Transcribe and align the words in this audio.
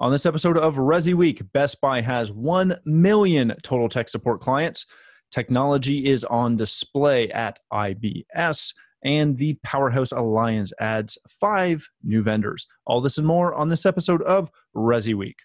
On 0.00 0.12
this 0.12 0.26
episode 0.26 0.56
of 0.56 0.76
Resi 0.76 1.12
Week, 1.12 1.42
Best 1.52 1.80
Buy 1.80 2.00
has 2.00 2.30
1 2.30 2.76
million 2.84 3.52
total 3.64 3.88
tech 3.88 4.08
support 4.08 4.40
clients. 4.40 4.86
Technology 5.32 6.06
is 6.06 6.22
on 6.24 6.56
display 6.56 7.28
at 7.32 7.58
IBS, 7.72 8.74
and 9.02 9.36
the 9.36 9.58
Powerhouse 9.64 10.12
Alliance 10.12 10.72
adds 10.78 11.18
five 11.40 11.84
new 12.04 12.22
vendors. 12.22 12.68
All 12.86 13.00
this 13.00 13.18
and 13.18 13.26
more 13.26 13.52
on 13.54 13.70
this 13.70 13.84
episode 13.84 14.22
of 14.22 14.52
Resi 14.76 15.14
Week. 15.16 15.38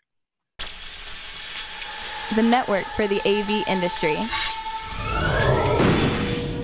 The 2.36 2.44
network 2.44 2.86
for 2.96 3.08
the 3.08 3.22
AV 3.28 3.68
industry. 3.68 4.18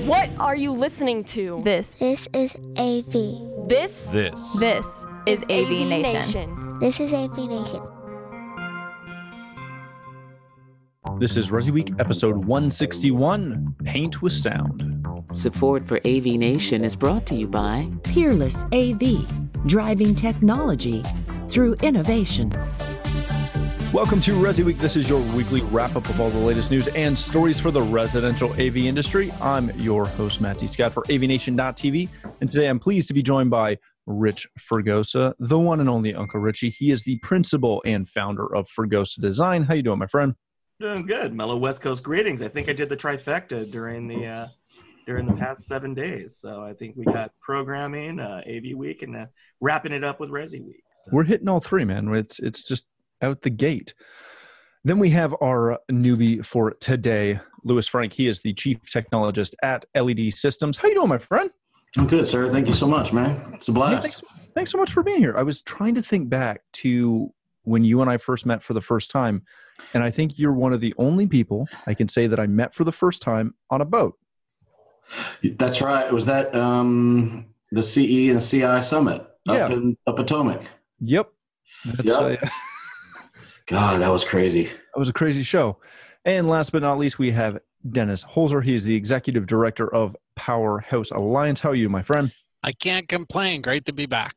What 0.05 0.29
are 0.39 0.55
you 0.55 0.73
listening 0.73 1.23
to? 1.25 1.59
This, 1.63 1.95
This 1.95 2.27
is 2.33 2.53
AV. 2.77 3.67
This 3.67 4.05
This. 4.11 4.59
this 4.59 5.05
is 5.25 5.43
AV, 5.49 5.87
Nation. 5.87 6.68
This 6.79 7.01
is 7.01 7.11
AV 7.11 7.35
Nation. 7.39 7.81
This 11.19 11.35
is 11.35 11.49
Resi 11.49 11.71
Week, 11.71 11.91
episode 11.99 12.37
161 12.37 13.75
Paint 13.83 14.21
with 14.21 14.31
Sound. 14.31 15.05
Support 15.33 15.85
for 15.85 15.97
AV 16.05 16.23
Nation 16.23 16.85
is 16.85 16.95
brought 16.95 17.25
to 17.25 17.35
you 17.35 17.47
by 17.47 17.85
Peerless 18.05 18.63
AV, 18.71 19.27
driving 19.67 20.15
technology 20.15 21.03
through 21.49 21.73
innovation. 21.83 22.49
Welcome 23.91 24.21
to 24.21 24.31
Resi 24.35 24.63
Week. 24.63 24.77
This 24.77 24.95
is 24.95 25.09
your 25.09 25.19
weekly 25.35 25.59
wrap 25.61 25.97
up 25.97 26.07
of 26.07 26.21
all 26.21 26.29
the 26.29 26.39
latest 26.39 26.71
news 26.71 26.87
and 26.89 27.17
stories 27.17 27.59
for 27.59 27.71
the 27.71 27.81
residential 27.81 28.51
AV 28.53 28.77
industry. 28.77 29.33
I'm 29.41 29.69
your 29.79 30.05
host, 30.05 30.39
Matty 30.39 30.67
Scott 30.67 30.93
for 30.93 31.03
AVNation.tv. 31.03 32.07
And 32.39 32.49
today 32.49 32.67
I'm 32.69 32.79
pleased 32.79 33.09
to 33.09 33.13
be 33.13 33.21
joined 33.21 33.49
by 33.49 33.79
Rich 34.09 34.47
Fregosa, 34.59 35.33
the 35.39 35.59
one 35.59 35.79
and 35.79 35.89
only 35.89 36.15
Uncle 36.15 36.39
Richie. 36.39 36.71
He 36.71 36.91
is 36.91 37.03
the 37.03 37.17
principal 37.19 37.81
and 37.85 38.09
founder 38.09 38.53
of 38.53 38.67
Fregosa 38.67 39.21
Design. 39.21 39.63
How 39.63 39.75
you 39.75 39.83
doing, 39.83 39.99
my 39.99 40.07
friend? 40.07 40.33
Doing 40.79 41.05
good. 41.05 41.33
Mellow 41.33 41.57
West 41.57 41.81
Coast 41.81 42.03
greetings. 42.03 42.41
I 42.41 42.47
think 42.47 42.69
I 42.69 42.73
did 42.73 42.89
the 42.89 42.97
trifecta 42.97 43.69
during 43.69 44.07
the 44.07 44.25
uh, 44.25 44.47
during 45.05 45.27
the 45.27 45.33
past 45.33 45.65
seven 45.65 45.93
days. 45.93 46.37
So 46.37 46.63
I 46.63 46.73
think 46.73 46.95
we 46.95 47.05
got 47.05 47.31
programming, 47.39 48.19
uh, 48.19 48.41
AV 48.47 48.75
week, 48.75 49.03
and 49.03 49.15
uh, 49.15 49.25
wrapping 49.61 49.91
it 49.91 50.03
up 50.03 50.19
with 50.19 50.29
Resi 50.29 50.65
week. 50.65 50.83
So. 50.91 51.11
We're 51.13 51.23
hitting 51.23 51.47
all 51.47 51.59
three, 51.59 51.85
man. 51.85 52.13
It's 52.15 52.39
it's 52.39 52.63
just 52.63 52.85
out 53.21 53.41
the 53.41 53.49
gate. 53.49 53.93
Then 54.83 54.97
we 54.97 55.09
have 55.09 55.35
our 55.41 55.77
newbie 55.91 56.43
for 56.43 56.71
today, 56.79 57.39
Louis 57.63 57.87
Frank. 57.87 58.13
He 58.13 58.27
is 58.27 58.41
the 58.41 58.53
chief 58.53 58.79
technologist 58.83 59.53
at 59.61 59.85
LED 59.93 60.33
Systems. 60.33 60.77
How 60.77 60.87
you 60.87 60.95
doing, 60.95 61.09
my 61.09 61.17
friend? 61.17 61.51
I'm 61.97 62.07
good, 62.07 62.27
sir. 62.27 62.51
Thank 62.51 62.67
you 62.67 62.73
so 62.73 62.87
much, 62.87 63.11
man. 63.13 63.41
It's 63.53 63.67
a 63.67 63.71
Hey, 63.71 63.75
blast. 63.75 64.01
thanks, 64.03 64.21
thanks 64.55 64.71
so 64.71 64.77
much 64.77 64.91
for 64.91 65.03
being 65.03 65.19
here. 65.19 65.35
I 65.37 65.43
was 65.43 65.61
trying 65.61 65.95
to 65.95 66.01
think 66.01 66.29
back 66.29 66.61
to 66.73 67.33
when 67.63 67.83
you 67.83 68.01
and 68.01 68.09
I 68.09 68.17
first 68.17 68.45
met 68.45 68.63
for 68.63 68.73
the 68.73 68.81
first 68.81 69.11
time, 69.11 69.43
and 69.93 70.03
I 70.03 70.11
think 70.11 70.37
you're 70.37 70.53
one 70.53 70.71
of 70.73 70.81
the 70.81 70.93
only 70.97 71.27
people 71.27 71.67
I 71.87 71.93
can 71.93 72.07
say 72.07 72.27
that 72.27 72.39
I 72.39 72.47
met 72.47 72.75
for 72.75 72.83
the 72.83 72.91
first 72.91 73.21
time 73.21 73.55
on 73.69 73.81
a 73.81 73.85
boat. 73.85 74.17
That's 75.43 75.81
right. 75.81 76.11
Was 76.13 76.25
that 76.27 76.53
um, 76.55 77.45
the 77.71 77.81
CE 77.81 78.29
and 78.31 78.41
CI 78.41 78.81
summit 78.81 79.21
up 79.21 79.29
Yeah. 79.47 79.67
in 79.71 79.97
up 80.05 80.15
Potomac. 80.17 80.61
Yep, 80.99 81.31
that's 81.85 82.19
Yep. 82.19 82.43
uh, 82.43 82.49
God, 83.67 84.01
that 84.01 84.11
was 84.11 84.23
crazy. 84.23 84.65
That 84.65 84.99
was 84.99 85.09
a 85.09 85.13
crazy 85.13 85.43
show. 85.43 85.77
And 86.25 86.47
last 86.47 86.71
but 86.71 86.81
not 86.81 86.97
least, 86.99 87.17
we 87.17 87.31
have 87.31 87.59
Dennis 87.91 88.23
Holzer. 88.23 88.63
He 88.63 88.75
is 88.75 88.83
the 88.83 88.93
executive 88.95 89.47
director 89.47 89.91
of 89.93 90.15
Powerhouse 90.39 91.11
Alliance. 91.11 91.59
How 91.59 91.71
are 91.71 91.75
you, 91.75 91.89
my 91.89 92.01
friend? 92.01 92.33
I 92.63 92.71
can't 92.71 93.09
complain. 93.09 93.61
Great 93.61 93.83
to 93.85 93.93
be 93.93 94.05
back. 94.05 94.33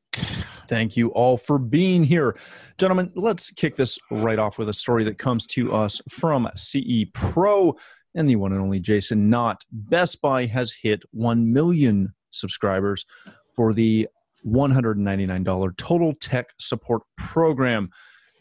Thank 0.69 0.97
you 0.97 1.11
all 1.11 1.37
for 1.37 1.59
being 1.61 2.03
here. 2.03 2.37
Gentlemen, 2.77 3.13
let's 3.15 3.53
kick 3.53 3.77
this 3.77 4.01
right 4.11 4.39
off 4.39 4.59
with 4.59 4.69
a 4.69 4.73
story 4.73 5.05
that 5.05 5.17
comes 5.17 5.47
to 5.49 5.73
us 5.73 6.01
from 6.09 6.49
CE 6.57 7.05
Pro 7.15 7.77
and 8.17 8.29
the 8.29 8.35
one 8.35 8.53
and 8.53 8.61
only 8.61 8.81
Jason 8.81 9.31
Knott. 9.31 9.63
Best 9.71 10.21
Buy 10.21 10.47
has 10.47 10.73
hit 10.73 11.03
1 11.13 11.53
million 11.53 12.13
subscribers 12.33 13.07
for 13.55 13.73
the 13.73 14.09
$199 14.45 15.77
total 15.77 16.15
tech 16.15 16.49
support 16.59 17.03
program. 17.17 17.91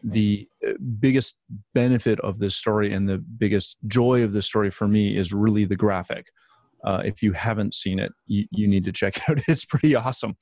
The 0.04 0.48
uh, 0.68 0.72
biggest 1.00 1.36
benefit 1.76 2.20
of 2.22 2.40
this 2.40 2.56
story 2.56 2.92
and 2.92 3.08
the 3.08 3.20
biggest 3.20 3.78
joy 3.86 4.24
of 4.24 4.34
this 4.34 4.48
story 4.48 4.72
for 4.72 4.88
me 4.88 5.16
is 5.16 5.32
really 5.32 5.66
the 5.66 5.76
graphic. 5.76 6.26
Uh, 6.86 7.02
if 7.06 7.22
you 7.22 7.32
haven't 7.34 7.74
seen 7.74 8.00
it, 8.00 8.12
you, 8.28 8.46
you 8.52 8.68
need 8.68 8.84
to 8.86 8.92
check 8.92 9.18
it 9.28 9.30
out. 9.30 9.42
It's 9.48 9.66
pretty 9.66 9.96
awesome. 9.96 10.36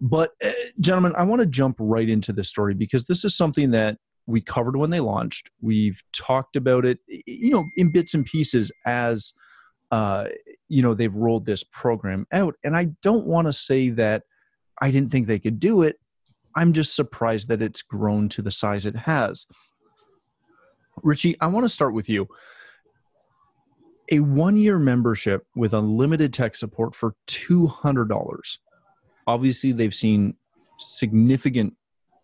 But, 0.00 0.30
uh, 0.44 0.52
gentlemen, 0.80 1.12
I 1.16 1.24
want 1.24 1.40
to 1.40 1.46
jump 1.46 1.76
right 1.78 2.08
into 2.08 2.32
this 2.32 2.48
story 2.48 2.74
because 2.74 3.06
this 3.06 3.24
is 3.24 3.36
something 3.36 3.70
that 3.72 3.98
we 4.26 4.40
covered 4.40 4.76
when 4.76 4.90
they 4.90 5.00
launched. 5.00 5.50
We've 5.60 6.00
talked 6.12 6.54
about 6.54 6.84
it, 6.84 6.98
you 7.08 7.50
know, 7.50 7.64
in 7.76 7.90
bits 7.90 8.14
and 8.14 8.24
pieces 8.24 8.70
as, 8.86 9.32
uh, 9.90 10.28
you 10.68 10.82
know, 10.82 10.94
they've 10.94 11.14
rolled 11.14 11.46
this 11.46 11.64
program 11.64 12.26
out. 12.30 12.54
And 12.62 12.76
I 12.76 12.88
don't 13.02 13.26
want 13.26 13.48
to 13.48 13.52
say 13.52 13.88
that 13.90 14.24
I 14.80 14.90
didn't 14.90 15.10
think 15.10 15.26
they 15.26 15.38
could 15.38 15.58
do 15.58 15.82
it. 15.82 15.98
I'm 16.56 16.72
just 16.72 16.94
surprised 16.94 17.48
that 17.48 17.62
it's 17.62 17.82
grown 17.82 18.28
to 18.30 18.42
the 18.42 18.50
size 18.50 18.84
it 18.84 18.96
has. 18.96 19.46
Richie, 21.02 21.36
I 21.40 21.46
want 21.46 21.64
to 21.64 21.68
start 21.68 21.94
with 21.94 22.08
you. 22.08 22.28
A 24.10 24.20
one 24.20 24.56
year 24.56 24.78
membership 24.78 25.46
with 25.54 25.74
unlimited 25.74 26.32
tech 26.32 26.54
support 26.54 26.94
for 26.94 27.14
$200 27.26 28.58
obviously 29.28 29.72
they've 29.72 29.94
seen 29.94 30.34
significant 30.78 31.74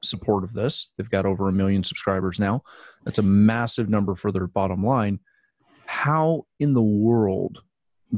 support 0.03 0.43
of 0.43 0.55
this. 0.55 0.91
They've 0.97 1.11
got 1.11 1.27
over 1.27 1.49
a 1.49 1.53
million 1.53 1.85
subscribers 1.85 2.41
now. 2.41 2.63
That's 3.05 3.19
a 3.19 3.23
massive 3.23 3.89
number 3.89 4.17
for 4.17 4.33
their 4.33 4.47
bottom 4.47 4.85
line. 4.85 5.21
How 5.87 6.47
in 6.59 6.73
the 6.73 6.83
world 6.83 7.63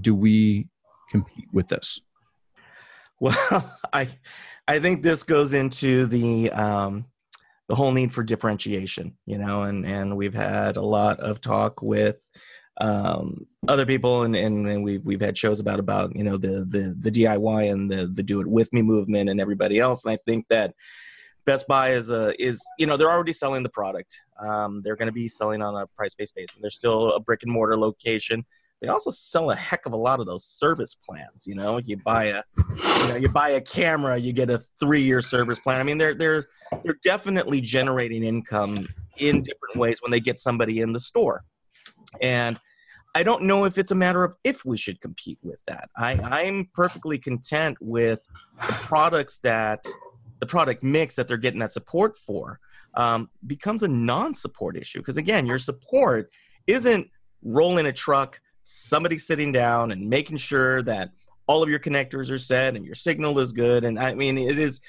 do 0.00 0.14
we 0.14 0.68
compete 1.10 1.48
with 1.52 1.68
this? 1.68 2.00
Well, 3.20 3.36
I 3.92 4.08
I 4.68 4.78
think 4.78 5.02
this 5.02 5.22
goes 5.24 5.52
into 5.52 6.06
the 6.06 6.50
um, 6.52 7.06
the 7.68 7.74
whole 7.74 7.90
need 7.90 8.12
for 8.12 8.22
differentiation, 8.22 9.16
you 9.26 9.38
know, 9.38 9.64
and 9.64 9.84
and 9.84 10.16
we've 10.16 10.34
had 10.34 10.76
a 10.76 10.82
lot 10.82 11.18
of 11.18 11.40
talk 11.40 11.82
with 11.82 12.28
um, 12.78 13.46
other 13.68 13.86
people, 13.86 14.22
and, 14.22 14.36
and 14.36 14.68
and 14.68 14.84
we've 14.84 15.04
we've 15.04 15.20
had 15.20 15.36
shows 15.36 15.60
about 15.60 15.80
about 15.80 16.14
you 16.14 16.24
know 16.24 16.36
the 16.36 16.66
the 16.68 16.96
the 16.98 17.10
DIY 17.10 17.70
and 17.70 17.90
the 17.90 18.06
the 18.06 18.22
do 18.22 18.40
it 18.40 18.46
with 18.46 18.72
me 18.72 18.82
movement 18.82 19.30
and 19.30 19.40
everybody 19.40 19.78
else, 19.78 20.04
and 20.04 20.12
I 20.12 20.18
think 20.26 20.46
that 20.48 20.74
Best 21.46 21.66
Buy 21.68 21.90
is 21.90 22.10
a 22.10 22.34
is 22.42 22.62
you 22.78 22.86
know 22.86 22.96
they're 22.96 23.10
already 23.10 23.32
selling 23.32 23.62
the 23.62 23.68
product. 23.68 24.18
Um, 24.38 24.82
they're 24.82 24.96
going 24.96 25.06
to 25.06 25.12
be 25.12 25.28
selling 25.28 25.62
on 25.62 25.74
a 25.74 25.86
price 25.86 26.14
based 26.14 26.34
basis. 26.34 26.56
They're 26.60 26.70
still 26.70 27.12
a 27.12 27.20
brick 27.20 27.42
and 27.42 27.52
mortar 27.52 27.78
location. 27.78 28.44
They 28.82 28.88
also 28.88 29.10
sell 29.10 29.50
a 29.50 29.56
heck 29.56 29.86
of 29.86 29.94
a 29.94 29.96
lot 29.96 30.20
of 30.20 30.26
those 30.26 30.44
service 30.44 30.94
plans. 30.94 31.46
You 31.46 31.54
know, 31.54 31.78
you 31.78 31.96
buy 31.96 32.24
a 32.24 32.42
you 32.58 33.08
know 33.08 33.16
you 33.16 33.28
buy 33.30 33.50
a 33.50 33.60
camera, 33.60 34.18
you 34.18 34.34
get 34.34 34.50
a 34.50 34.58
three 34.58 35.02
year 35.02 35.22
service 35.22 35.58
plan. 35.58 35.80
I 35.80 35.82
mean, 35.82 35.96
they're 35.96 36.14
they're 36.14 36.46
they're 36.84 36.98
definitely 37.02 37.62
generating 37.62 38.22
income 38.22 38.86
in 39.16 39.42
different 39.42 39.76
ways 39.76 40.02
when 40.02 40.10
they 40.10 40.20
get 40.20 40.38
somebody 40.38 40.82
in 40.82 40.92
the 40.92 41.00
store. 41.00 41.44
And 42.20 42.58
I 43.16 43.22
don't 43.22 43.44
know 43.44 43.64
if 43.64 43.78
it's 43.78 43.92
a 43.92 43.94
matter 43.94 44.24
of 44.24 44.34
if 44.44 44.66
we 44.66 44.76
should 44.76 45.00
compete 45.00 45.38
with 45.42 45.58
that. 45.64 45.88
I, 45.96 46.12
I'm 46.20 46.68
perfectly 46.74 47.16
content 47.16 47.78
with 47.80 48.20
the 48.60 48.74
products 48.74 49.38
that 49.38 49.86
the 50.38 50.44
product 50.44 50.82
mix 50.82 51.16
that 51.16 51.26
they're 51.26 51.38
getting 51.38 51.60
that 51.60 51.72
support 51.72 52.18
for 52.18 52.60
um, 52.92 53.30
becomes 53.46 53.82
a 53.82 53.88
non-support 53.88 54.76
issue 54.76 54.98
because 54.98 55.16
again, 55.16 55.46
your 55.46 55.58
support 55.58 56.30
isn't 56.66 57.08
rolling 57.42 57.86
a 57.86 57.92
truck, 57.92 58.38
somebody 58.64 59.16
sitting 59.16 59.50
down 59.50 59.92
and 59.92 60.10
making 60.10 60.36
sure 60.36 60.82
that 60.82 61.08
all 61.46 61.62
of 61.62 61.70
your 61.70 61.78
connectors 61.78 62.30
are 62.30 62.36
set 62.36 62.76
and 62.76 62.84
your 62.84 62.94
signal 62.94 63.38
is 63.38 63.50
good. 63.50 63.84
And 63.84 63.98
I 63.98 64.12
mean, 64.12 64.36
it 64.36 64.58
is 64.58 64.82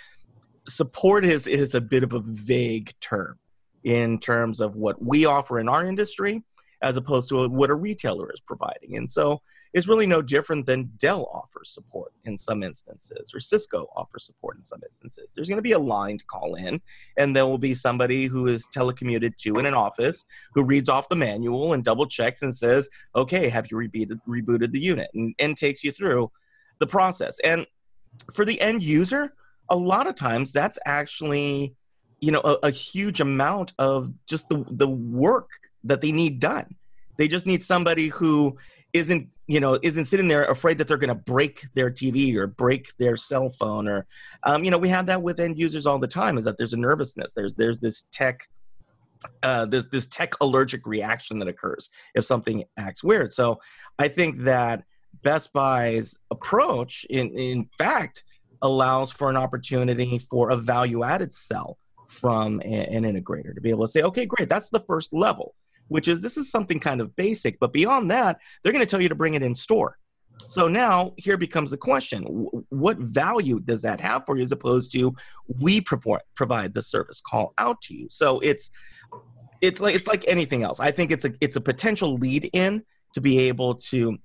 support 0.68 1.24
is 1.24 1.48
is 1.48 1.76
a 1.76 1.80
bit 1.80 2.04
of 2.04 2.12
a 2.12 2.20
vague 2.20 2.94
term 3.00 3.40
in 3.86 4.20
terms 4.20 4.60
of 4.60 4.76
what 4.76 5.02
we 5.02 5.24
offer 5.24 5.62
in 5.62 5.70
our 5.70 5.86
industry 5.86 6.44
as 6.82 6.98
opposed 6.98 7.30
to 7.30 7.48
what 7.48 7.70
a 7.70 7.76
retailer 7.76 8.32
is 8.32 8.40
providing. 8.40 8.98
And 8.98 9.12
so 9.12 9.42
it's 9.74 9.88
really 9.88 10.08
no 10.08 10.22
different 10.22 10.66
than 10.66 10.92
Dell 10.98 11.30
offers 11.32 11.70
support 11.70 12.14
in 12.26 12.38
some 12.38 12.64
instances 12.64 13.32
or 13.34 13.40
Cisco 13.40 13.88
offers 13.96 14.26
support 14.26 14.58
in 14.58 14.64
some 14.64 14.80
instances. 14.84 15.34
There's 15.36 15.50
going 15.50 15.58
to 15.58 15.62
be 15.62 15.74
a 15.74 15.80
line 15.80 16.18
to 16.18 16.26
call 16.26 16.56
in, 16.56 16.82
and 17.18 17.36
there 17.36 17.46
will 17.46 17.58
be 17.58 17.74
somebody 17.74 18.26
who 18.28 18.48
is 18.48 18.68
telecommuted 18.74 19.36
to 19.38 19.60
in 19.60 19.66
an 19.66 19.74
office 19.74 20.26
who 20.54 20.64
reads 20.64 20.90
off 20.90 21.10
the 21.10 21.16
manual 21.16 21.74
and 21.74 21.84
double 21.84 22.06
checks 22.06 22.42
and 22.42 22.56
says, 22.56 22.90
okay, 23.16 23.50
have 23.50 23.68
you 23.70 23.78
rebooted, 23.78 24.20
rebooted 24.28 24.72
the 24.72 24.80
unit 24.80 25.10
and, 25.14 25.36
and 25.40 25.58
takes 25.58 25.84
you 25.84 25.92
through 25.92 26.32
the 26.80 26.88
process. 26.88 27.40
And 27.40 27.66
for 28.34 28.46
the 28.46 28.60
end 28.62 28.84
user, 28.84 29.34
a 29.70 29.76
lot 29.76 30.08
of 30.08 30.16
times 30.16 30.52
that's 30.54 30.80
actually 30.86 31.76
you 32.20 32.32
know 32.32 32.42
a, 32.44 32.58
a 32.64 32.72
huge 32.72 33.22
amount 33.22 33.74
of 33.78 34.12
just 34.26 34.50
the 34.50 34.66
the 34.72 34.88
work 34.88 35.50
that 35.88 36.02
they 36.02 36.12
need 36.12 36.40
done. 36.40 36.76
They 37.18 37.28
just 37.28 37.48
need 37.48 37.64
somebody 37.64 38.08
who 38.08 38.58
isn't 38.94 39.30
you 39.48 39.60
know 39.60 39.78
isn't 39.82 40.06
sitting 40.06 40.28
there 40.28 40.44
afraid 40.46 40.78
that 40.78 40.88
they're 40.88 40.98
going 40.98 41.10
to 41.10 41.16
break 41.16 41.62
their 41.74 41.92
tv 41.92 42.36
or 42.36 42.48
break 42.48 42.96
their 42.98 43.18
cell 43.18 43.50
phone 43.50 43.88
or 43.88 44.06
um, 44.44 44.64
you 44.64 44.72
know 44.72 44.78
we 44.78 44.90
have 44.90 45.06
that 45.06 45.22
with 45.22 45.40
end 45.40 45.60
users 45.60 45.86
all 45.86 46.00
the 46.00 46.08
time 46.08 46.38
is 46.38 46.46
that 46.46 46.58
there's 46.58 46.74
a 46.74 46.78
nervousness. 46.78 47.34
There's 47.34 47.56
there's 47.56 47.80
this 47.80 48.08
tech 48.12 48.48
uh, 49.44 49.66
this 49.66 49.86
this 49.86 50.08
tech 50.08 50.34
allergic 50.42 50.86
reaction 50.86 51.40
that 51.40 51.48
occurs 51.48 51.90
if 52.14 52.26
something 52.26 52.64
acts 52.78 53.04
weird. 53.04 53.34
So 53.34 53.60
I 54.00 54.08
think 54.08 54.44
that 54.44 54.84
Best 55.24 55.54
Buy's 55.54 56.16
approach, 56.32 57.06
in 57.10 57.32
in 57.38 57.66
fact, 57.78 58.24
allows 58.62 59.12
for 59.12 59.30
an 59.30 59.38
opportunity 59.38 60.20
for 60.20 60.50
a 60.52 60.58
value 60.58 61.04
added 61.04 61.34
sell 61.34 61.78
from 62.08 62.62
a, 62.62 62.88
an 62.88 63.04
integrator 63.04 63.54
to 63.54 63.62
be 63.62 63.70
able 63.70 63.86
to 63.86 63.92
say, 63.92 64.02
okay, 64.02 64.26
great, 64.26 64.50
that's 64.50 64.70
the 64.70 64.80
first 64.80 65.14
level, 65.14 65.56
which 65.88 66.08
is 66.08 66.22
this 66.22 66.38
is 66.38 66.52
something 66.52 66.80
kind 66.80 67.02
of 67.02 67.16
basic, 67.16 67.60
but 67.60 67.74
beyond 67.74 68.12
that, 68.12 68.40
they're 68.64 68.74
going 68.74 68.86
to 68.86 68.90
tell 68.90 69.02
you 69.02 69.10
to 69.10 69.16
bring 69.16 69.34
it 69.34 69.44
in 69.44 69.56
store. 69.56 69.98
So 70.48 70.68
now 70.68 71.14
here 71.18 71.38
becomes 71.38 71.72
the 71.72 71.78
question 71.78 72.24
what 72.70 72.98
value 73.00 73.60
does 73.60 73.82
that 73.82 74.00
have 74.00 74.26
for 74.26 74.38
you 74.38 74.44
as 74.44 74.52
opposed 74.52 74.92
to 74.94 75.16
we 75.48 75.82
provide, 75.82 76.74
the 76.74 76.82
service 76.82 77.22
call 77.22 77.54
out 77.58 77.82
to 77.84 77.96
you? 77.96 78.08
So 78.12 78.40
it's 78.40 78.72
it's 79.62 79.82
like 79.82 79.96
it's 79.96 80.08
like 80.08 80.24
anything 80.28 80.64
else. 80.64 80.80
I 80.80 80.92
think 80.92 81.12
it's 81.12 81.26
a 81.26 81.32
it's 81.42 81.56
a 81.56 81.62
potential 81.62 82.16
lead 82.16 82.50
in 82.54 82.84
to 83.14 83.22
be 83.22 83.40
able 83.48 83.76
to 83.76 84.18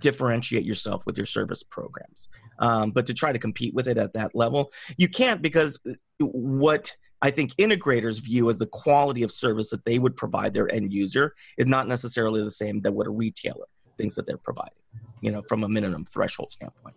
differentiate 0.00 0.64
yourself 0.64 1.04
with 1.06 1.16
your 1.16 1.26
service 1.26 1.62
programs. 1.62 2.28
Um, 2.58 2.90
but 2.90 3.06
to 3.06 3.14
try 3.14 3.32
to 3.32 3.38
compete 3.38 3.74
with 3.74 3.88
it 3.88 3.98
at 3.98 4.12
that 4.14 4.34
level, 4.34 4.72
you 4.96 5.08
can't 5.08 5.40
because 5.40 5.78
what 6.20 6.94
I 7.26 7.30
think 7.32 7.56
integrators 7.56 8.20
view 8.20 8.48
as 8.50 8.58
the 8.58 8.68
quality 8.68 9.24
of 9.24 9.32
service 9.32 9.70
that 9.70 9.84
they 9.84 9.98
would 9.98 10.16
provide 10.16 10.54
their 10.54 10.72
end 10.72 10.92
user 10.92 11.34
is 11.58 11.66
not 11.66 11.88
necessarily 11.88 12.40
the 12.40 12.52
same 12.52 12.80
that 12.82 12.92
what 12.92 13.08
a 13.08 13.10
retailer 13.10 13.66
thinks 13.98 14.14
that 14.14 14.28
they're 14.28 14.36
providing, 14.36 14.78
you 15.22 15.32
know, 15.32 15.42
from 15.48 15.64
a 15.64 15.68
minimum 15.68 16.04
threshold 16.04 16.52
standpoint. 16.52 16.94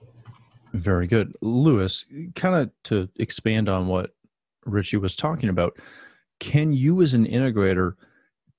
Very 0.74 1.08
good. 1.08 1.34
Lewis, 1.42 2.06
kind 2.36 2.54
of 2.54 2.70
to 2.84 3.10
expand 3.16 3.70
on 3.70 3.88
what 3.88 4.12
Richie 4.68 4.98
was 4.98 5.16
talking 5.16 5.50
about, 5.50 5.76
can 6.40 6.74
you 6.74 7.02
as 7.02 7.16
an 7.16 7.26
integrator 7.26 7.94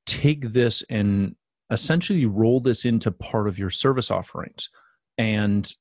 take 0.06 0.52
this 0.52 0.82
and 0.90 1.36
essentially 1.70 2.26
roll 2.26 2.58
this 2.58 2.84
into 2.84 3.12
part 3.12 3.46
of 3.46 3.60
your 3.60 3.70
service 3.70 4.10
offerings 4.10 4.70
and 5.18 5.76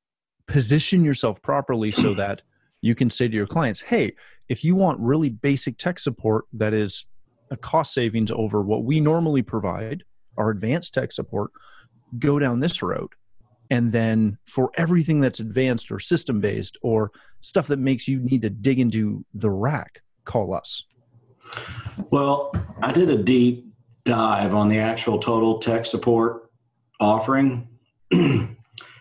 position 0.45 1.03
yourself 1.03 1.41
properly 1.41 1.91
so 1.91 2.13
that 2.13 2.43
you 2.81 2.95
can 2.95 3.09
say 3.09 3.27
to 3.27 3.35
your 3.35 3.47
clients, 3.47 3.81
hey, 3.81 4.13
if 4.47 4.63
you 4.63 4.75
want 4.75 4.99
really 4.99 5.29
basic 5.29 5.77
tech 5.77 5.99
support 5.99 6.45
that 6.53 6.73
is 6.73 7.05
a 7.51 7.57
cost 7.57 7.93
savings 7.93 8.31
over 8.31 8.61
what 8.61 8.83
we 8.83 8.99
normally 8.99 9.41
provide, 9.41 10.03
our 10.37 10.49
advanced 10.49 10.93
tech 10.93 11.11
support, 11.11 11.51
go 12.17 12.39
down 12.39 12.59
this 12.59 12.81
road. 12.81 13.09
And 13.71 13.91
then 13.91 14.37
for 14.47 14.71
everything 14.75 15.19
that's 15.19 15.39
advanced 15.39 15.91
or 15.91 15.99
system 15.99 16.39
based 16.39 16.77
or 16.81 17.11
stuff 17.41 17.67
that 17.67 17.79
makes 17.79 18.07
you 18.07 18.19
need 18.19 18.41
to 18.41 18.49
dig 18.49 18.79
into 18.79 19.23
the 19.33 19.51
rack, 19.51 20.01
call 20.25 20.53
us. 20.53 20.83
Well, 22.09 22.51
I 22.81 22.91
did 22.91 23.09
a 23.09 23.21
deep 23.21 23.71
dive 24.05 24.55
on 24.55 24.69
the 24.69 24.79
actual 24.79 25.19
total 25.19 25.59
tech 25.59 25.85
support 25.85 26.49
offering. 26.99 27.67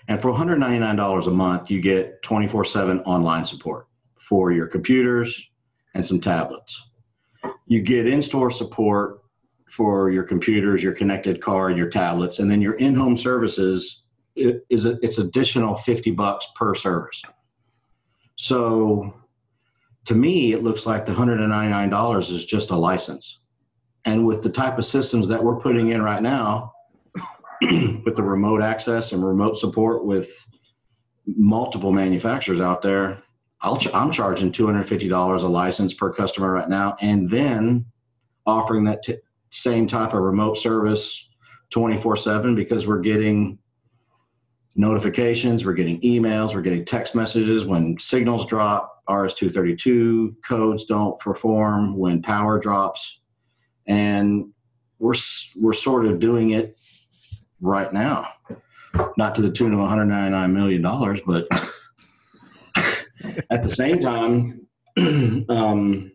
and 0.09 0.21
for 0.21 0.33
$199 0.33 1.27
a 1.27 1.31
month, 1.31 1.71
you 1.71 1.81
get 1.81 2.23
24 2.23 2.65
7 2.65 3.01
online 3.01 3.45
support 3.45 3.87
for 4.19 4.53
your 4.53 4.67
computers 4.67 5.43
and 5.95 6.05
some 6.05 6.21
tablets. 6.21 6.89
You 7.67 7.83
get 7.83 8.07
in 8.07 8.23
store 8.23 8.51
support 8.51 9.21
for 9.71 10.11
your 10.11 10.25
computers, 10.25 10.83
your 10.83 10.93
connected 10.93 11.43
car, 11.43 11.71
your 11.71 11.91
tablets, 11.91 12.39
and 12.39 12.51
then 12.51 12.63
your 12.63 12.75
in 12.75 12.95
home 12.95 13.17
services 13.17 14.05
is 14.35 14.87
a, 14.87 14.99
it's 15.03 15.19
additional 15.19 15.77
50 15.77 16.13
bucks 16.13 16.47
per 16.55 16.75
service. 16.75 17.23
So 18.37 19.15
to 20.07 20.15
me, 20.15 20.53
it 20.53 20.63
looks 20.63 20.87
like 20.87 21.05
the 21.05 21.13
$199 21.13 22.33
is 22.33 22.47
just 22.47 22.71
a 22.71 22.77
license. 22.77 23.41
And 24.07 24.27
with 24.27 24.43
the 24.43 24.49
type 24.49 24.79
of 24.79 24.87
systems 24.87 25.29
that 25.29 25.43
we're 25.43 25.61
putting 25.61 25.89
in 25.89 26.01
right 26.01 26.23
now, 26.23 26.73
with 28.05 28.17
the 28.17 28.23
remote 28.23 28.63
access 28.63 29.13
and 29.13 29.25
remote 29.25 29.59
support 29.59 30.05
with 30.05 30.31
multiple 31.27 31.93
manufacturers 31.93 32.61
out 32.61 32.83
there, 32.83 33.23
I'll 33.61 33.79
ch- 33.79 33.93
I'm 33.93 34.13
charging 34.13 34.53
$250 34.53 35.43
a 35.43 35.47
license 35.47 35.95
per 35.95 36.13
customer 36.13 36.53
right 36.53 36.69
now, 36.69 36.97
and 37.01 37.29
then 37.29 37.85
offering 38.47 38.85
that 38.85 39.03
t- 39.03 39.19
same 39.51 39.87
type 39.87 40.15
of 40.15 40.21
remote 40.21 40.57
service 40.57 41.29
24 41.71 42.17
7 42.17 42.55
because 42.55 42.87
we're 42.87 43.01
getting 43.01 43.59
notifications, 44.77 45.65
we're 45.65 45.73
getting 45.75 46.01
emails, 46.03 46.55
we're 46.55 46.63
getting 46.63 46.85
text 46.85 47.15
messages 47.15 47.67
when 47.67 47.99
signals 47.99 48.47
drop, 48.47 49.03
RS232 49.09 50.37
codes 50.47 50.85
don't 50.85 51.19
perform, 51.19 51.97
when 51.97 52.23
power 52.23 52.61
drops 52.61 53.21
and 53.89 54.53
we're 54.99 55.15
we're 55.61 55.73
sort 55.73 56.07
of 56.07 56.21
doing 56.21 56.51
it 56.51 56.77
right 57.61 57.93
now, 57.93 58.29
not 59.17 59.35
to 59.35 59.43
the 59.43 59.51
tune 59.51 59.73
of 59.73 59.79
199 59.79 60.53
million 60.53 60.83
dollars, 60.83 61.21
but 61.27 61.47
at 63.51 63.63
the 63.63 63.71
same 63.71 63.99
time, 63.99 64.67
um, 65.49 66.13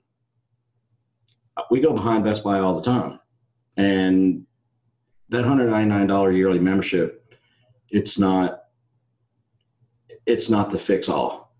we 1.69 1.79
go 1.79 1.93
behind 1.93 2.23
Best 2.23 2.43
Buy 2.43 2.59
all 2.59 2.75
the 2.75 2.81
time, 2.81 3.19
and 3.77 4.45
that 5.29 5.41
199 5.41 6.07
dollar 6.07 6.31
yearly 6.31 6.59
membership, 6.59 7.25
it's 7.89 8.17
not 8.17 8.59
it's 10.25 10.49
not 10.49 10.69
the 10.69 10.79
fix 10.79 11.09
all. 11.09 11.53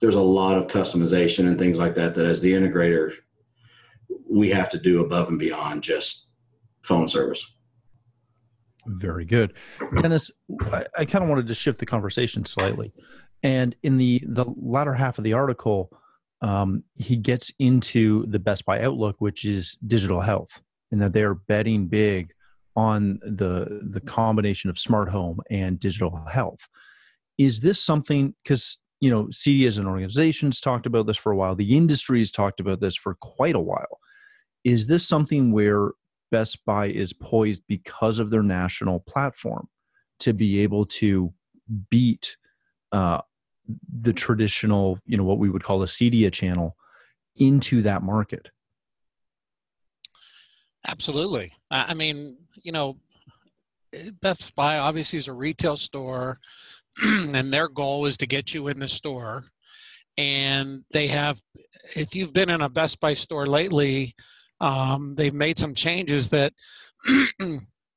There's 0.00 0.16
a 0.16 0.20
lot 0.20 0.58
of 0.58 0.66
customization 0.66 1.46
and 1.46 1.58
things 1.58 1.78
like 1.78 1.94
that 1.94 2.14
that 2.14 2.26
as 2.26 2.40
the 2.40 2.52
integrator 2.52 3.12
we 4.28 4.50
have 4.50 4.68
to 4.68 4.78
do 4.78 5.04
above 5.04 5.28
and 5.28 5.38
beyond 5.38 5.82
just 5.82 6.28
phone 6.82 7.08
service. 7.08 7.55
Very 8.86 9.24
good, 9.24 9.54
Dennis. 9.96 10.30
I, 10.72 10.86
I 10.98 11.04
kind 11.04 11.22
of 11.22 11.28
wanted 11.28 11.46
to 11.48 11.54
shift 11.54 11.78
the 11.78 11.86
conversation 11.86 12.44
slightly, 12.44 12.92
and 13.42 13.74
in 13.82 13.96
the 13.96 14.22
the 14.26 14.44
latter 14.56 14.94
half 14.94 15.18
of 15.18 15.24
the 15.24 15.32
article, 15.32 15.90
um, 16.42 16.84
he 16.96 17.16
gets 17.16 17.52
into 17.58 18.26
the 18.26 18.38
Best 18.38 18.64
Buy 18.64 18.82
outlook, 18.82 19.16
which 19.18 19.44
is 19.44 19.76
digital 19.86 20.20
health, 20.20 20.60
and 20.92 21.00
that 21.00 21.12
they 21.12 21.22
are 21.22 21.34
betting 21.34 21.86
big 21.88 22.32
on 22.76 23.18
the 23.22 23.80
the 23.90 24.00
combination 24.00 24.70
of 24.70 24.78
smart 24.78 25.08
home 25.08 25.40
and 25.50 25.80
digital 25.80 26.24
health. 26.30 26.68
Is 27.38 27.60
this 27.60 27.82
something 27.82 28.34
because 28.42 28.78
you 29.00 29.10
know 29.10 29.24
CEDIA 29.26 29.66
as 29.66 29.78
an 29.78 29.86
organization 29.86 30.48
has 30.48 30.60
talked 30.60 30.86
about 30.86 31.06
this 31.06 31.16
for 31.16 31.32
a 31.32 31.36
while, 31.36 31.54
the 31.54 31.76
industry 31.76 32.18
has 32.18 32.30
talked 32.30 32.60
about 32.60 32.80
this 32.80 32.96
for 32.96 33.14
quite 33.16 33.54
a 33.54 33.60
while 33.60 34.00
is 34.66 34.88
this 34.88 35.06
something 35.06 35.52
where 35.52 35.92
Best 36.30 36.64
Buy 36.64 36.86
is 36.86 37.12
poised 37.12 37.62
because 37.68 38.18
of 38.18 38.30
their 38.30 38.42
national 38.42 39.00
platform 39.00 39.68
to 40.20 40.32
be 40.32 40.60
able 40.60 40.86
to 40.86 41.32
beat 41.90 42.36
uh, 42.92 43.20
the 44.00 44.12
traditional, 44.12 44.98
you 45.06 45.16
know, 45.16 45.24
what 45.24 45.38
we 45.38 45.50
would 45.50 45.64
call 45.64 45.82
a 45.82 45.86
CEDIA 45.86 46.32
channel 46.32 46.76
into 47.36 47.82
that 47.82 48.02
market? 48.02 48.48
Absolutely. 50.88 51.52
I 51.70 51.94
mean, 51.94 52.36
you 52.62 52.72
know, 52.72 52.96
Best 54.20 54.54
Buy 54.54 54.78
obviously 54.78 55.18
is 55.18 55.28
a 55.28 55.32
retail 55.32 55.76
store, 55.76 56.38
and 57.02 57.52
their 57.52 57.68
goal 57.68 58.06
is 58.06 58.16
to 58.18 58.26
get 58.26 58.54
you 58.54 58.68
in 58.68 58.78
the 58.78 58.88
store. 58.88 59.44
And 60.18 60.84
they 60.92 61.08
have, 61.08 61.40
if 61.94 62.14
you've 62.14 62.32
been 62.32 62.50
in 62.50 62.62
a 62.62 62.68
Best 62.68 63.00
Buy 63.00 63.14
store 63.14 63.46
lately, 63.46 64.14
um, 64.60 65.14
they've 65.16 65.34
made 65.34 65.58
some 65.58 65.74
changes 65.74 66.28
that 66.30 66.52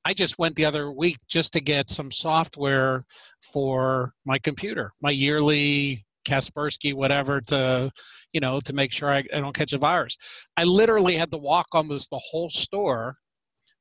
I 0.06 0.14
just 0.14 0.40
went 0.40 0.56
the 0.56 0.66
other 0.66 0.92
week 0.92 1.18
just 1.28 1.54
to 1.54 1.62
get 1.62 1.90
some 1.90 2.12
software 2.12 3.06
for 3.42 4.14
my 4.26 4.40
computer, 4.40 4.92
my 5.02 5.12
yearly 5.12 6.06
Kaspersky, 6.28 6.94
whatever, 6.94 7.42
to 7.42 7.92
you 8.32 8.40
know 8.40 8.60
to 8.62 8.74
make 8.74 8.92
sure 8.92 9.12
I, 9.12 9.24
I 9.34 9.40
don't 9.40 9.56
catch 9.56 9.74
a 9.74 9.78
virus. 9.78 10.18
I 10.58 10.64
literally 10.64 11.16
had 11.16 11.32
to 11.32 11.38
walk 11.38 11.68
almost 11.74 12.10
the 12.10 12.22
whole 12.32 12.50
store 12.50 13.16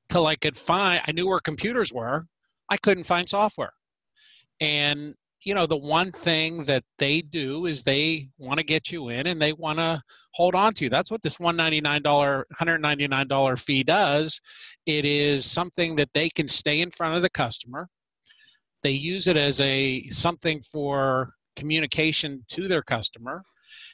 till 0.09 0.27
I 0.27 0.37
could 0.37 0.57
find. 0.57 1.03
I 1.07 1.13
knew 1.13 1.29
where 1.29 1.41
computers 1.41 1.93
were. 1.93 2.25
I 2.71 2.77
couldn't 2.77 3.05
find 3.05 3.29
software, 3.29 3.73
and 4.61 5.15
you 5.45 5.55
know 5.55 5.67
the 5.67 5.77
one 5.77 6.11
thing 6.11 6.65
that 6.65 6.85
they 6.99 7.23
do 7.23 7.67
is 7.67 7.83
they 7.83 8.29
want 8.39 8.59
to 8.59 8.65
get 8.65 8.91
you 8.91 9.09
in 9.09 9.27
and 9.27 9.41
they 9.41 9.53
want 9.53 9.79
to 9.79 10.03
hold 10.35 10.55
on 10.55 10.73
to 10.75 10.85
you. 10.85 10.91
That's 10.91 11.11
what 11.11 11.23
this 11.23 11.37
$199 11.37 12.45
$199 12.61 13.59
fee 13.59 13.85
does. 13.85 14.41
It 14.87 15.05
is 15.05 15.51
something 15.51 15.97
that 15.97 16.13
they 16.13 16.29
can 16.29 16.49
stay 16.49 16.81
in 16.81 16.91
front 16.91 17.15
of 17.15 17.23
the 17.23 17.31
customer. 17.31 17.89
They 18.83 18.91
use 18.91 19.27
it 19.27 19.37
as 19.37 19.61
a 19.61 20.07
something 20.09 20.63
for 20.63 21.33
communication 21.57 22.45
to 22.51 22.69
their 22.69 22.83
customer. 22.83 23.43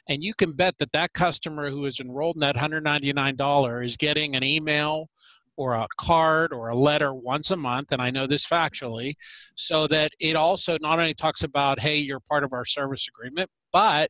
And 0.07 0.23
you 0.23 0.33
can 0.33 0.53
bet 0.53 0.77
that 0.77 0.91
that 0.93 1.13
customer 1.13 1.69
who 1.69 1.85
is 1.85 1.99
enrolled 1.99 2.35
in 2.35 2.41
that 2.41 2.55
$199 2.55 3.85
is 3.85 3.97
getting 3.97 4.35
an 4.35 4.43
email 4.43 5.09
or 5.57 5.73
a 5.73 5.87
card 5.99 6.53
or 6.53 6.69
a 6.69 6.75
letter 6.75 7.13
once 7.13 7.51
a 7.51 7.55
month, 7.55 7.91
and 7.91 8.01
I 8.01 8.09
know 8.11 8.27
this 8.27 8.45
factually, 8.45 9.15
so 9.55 9.87
that 9.87 10.11
it 10.19 10.35
also 10.35 10.77
not 10.81 10.99
only 10.99 11.13
talks 11.13 11.43
about, 11.43 11.79
hey, 11.79 11.97
you're 11.97 12.19
part 12.19 12.43
of 12.43 12.53
our 12.53 12.65
service 12.65 13.07
agreement, 13.07 13.49
but 13.71 14.09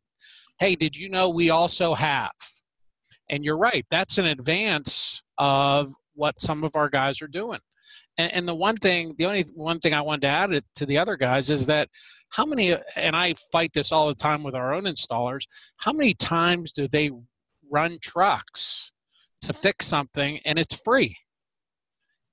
hey, 0.59 0.75
did 0.75 0.95
you 0.95 1.09
know 1.09 1.29
we 1.29 1.49
also 1.49 1.93
have? 1.93 2.31
And 3.29 3.43
you're 3.43 3.57
right, 3.57 3.85
that's 3.89 4.17
an 4.17 4.25
advance 4.25 5.23
of 5.37 5.93
what 6.13 6.41
some 6.41 6.63
of 6.63 6.75
our 6.75 6.89
guys 6.89 7.21
are 7.21 7.27
doing. 7.27 7.59
And, 8.17 8.33
and, 8.33 8.47
the 8.47 8.55
one 8.55 8.77
thing, 8.77 9.13
the 9.17 9.25
only 9.25 9.45
one 9.53 9.79
thing 9.79 9.93
I 9.93 10.01
wanted 10.01 10.21
to 10.21 10.27
add 10.27 10.63
to 10.75 10.85
the 10.85 10.97
other 10.97 11.17
guys 11.17 11.49
is 11.49 11.65
that 11.65 11.89
how 12.29 12.45
many, 12.45 12.75
and 12.95 13.15
I 13.15 13.35
fight 13.51 13.73
this 13.73 13.91
all 13.91 14.07
the 14.07 14.15
time 14.15 14.41
with 14.43 14.55
our 14.55 14.73
own 14.73 14.83
installers, 14.83 15.45
how 15.77 15.91
many 15.91 16.13
times 16.13 16.71
do 16.71 16.87
they 16.87 17.11
run 17.69 17.97
trucks 18.01 18.91
to 19.41 19.53
fix 19.53 19.85
something 19.85 20.39
and 20.45 20.57
it's 20.57 20.81
free? 20.83 21.17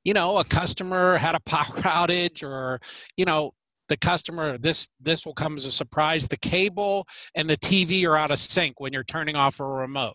You 0.05 0.15
know, 0.15 0.39
a 0.39 0.45
customer 0.45 1.17
had 1.17 1.35
a 1.35 1.41
power 1.41 1.63
outage 1.83 2.43
or, 2.43 2.81
you 3.17 3.25
know, 3.25 3.53
the 3.89 3.97
customer 3.97 4.57
this 4.57 4.89
this 5.01 5.27
will 5.27 5.35
come 5.35 5.57
as 5.57 5.65
a 5.65 5.73
surprise. 5.73 6.29
The 6.29 6.37
cable 6.39 7.07
and 7.35 7.49
the 7.51 7.57
tv 7.59 8.09
are 8.09 8.17
out 8.17 8.31
of 8.31 8.39
sync 8.39 8.81
when 8.81 8.93
you're 8.93 9.05
turning 9.05 9.37
off 9.37 9.61
a 9.61 9.67
remote. 9.67 10.15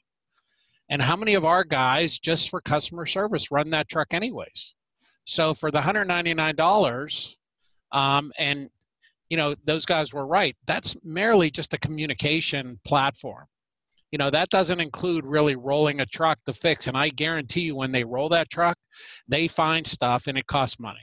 And 0.89 1.01
how 1.01 1.15
many 1.15 1.33
of 1.33 1.45
our 1.45 1.63
guys 1.63 2.17
just 2.17 2.49
for 2.49 2.61
customer 2.61 3.05
service 3.05 3.51
run 3.51 3.69
that 3.71 3.89
truck 3.89 4.13
anyways? 4.13 4.73
So 5.25 5.53
for 5.53 5.69
the 5.69 5.81
$199 5.81 7.35
um, 7.91 8.31
and 8.37 8.69
you 9.29 9.37
know 9.37 9.55
those 9.65 9.85
guys 9.85 10.13
were 10.13 10.25
right. 10.25 10.55
That's 10.65 10.97
merely 11.03 11.51
just 11.51 11.73
a 11.73 11.77
communication 11.77 12.79
platform 12.85 13.45
you 14.11 14.17
know 14.17 14.29
that 14.29 14.49
doesn't 14.49 14.79
include 14.79 15.25
really 15.25 15.55
rolling 15.55 15.99
a 15.99 16.05
truck 16.05 16.39
to 16.45 16.53
fix 16.53 16.87
and 16.87 16.97
i 16.97 17.09
guarantee 17.09 17.61
you 17.61 17.75
when 17.75 17.91
they 17.91 18.03
roll 18.03 18.29
that 18.29 18.49
truck 18.49 18.77
they 19.27 19.47
find 19.47 19.85
stuff 19.85 20.27
and 20.27 20.37
it 20.37 20.47
costs 20.47 20.79
money. 20.79 20.99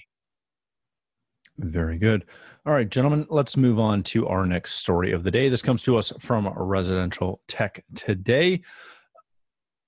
Very 1.58 1.98
good. 1.98 2.24
All 2.66 2.72
right 2.72 2.88
gentlemen 2.88 3.26
let's 3.28 3.56
move 3.56 3.78
on 3.78 4.02
to 4.04 4.26
our 4.26 4.46
next 4.46 4.74
story 4.74 5.12
of 5.12 5.22
the 5.22 5.30
day. 5.30 5.48
This 5.48 5.62
comes 5.62 5.82
to 5.82 5.96
us 5.96 6.12
from 6.20 6.48
residential 6.56 7.40
tech 7.46 7.84
today. 7.94 8.62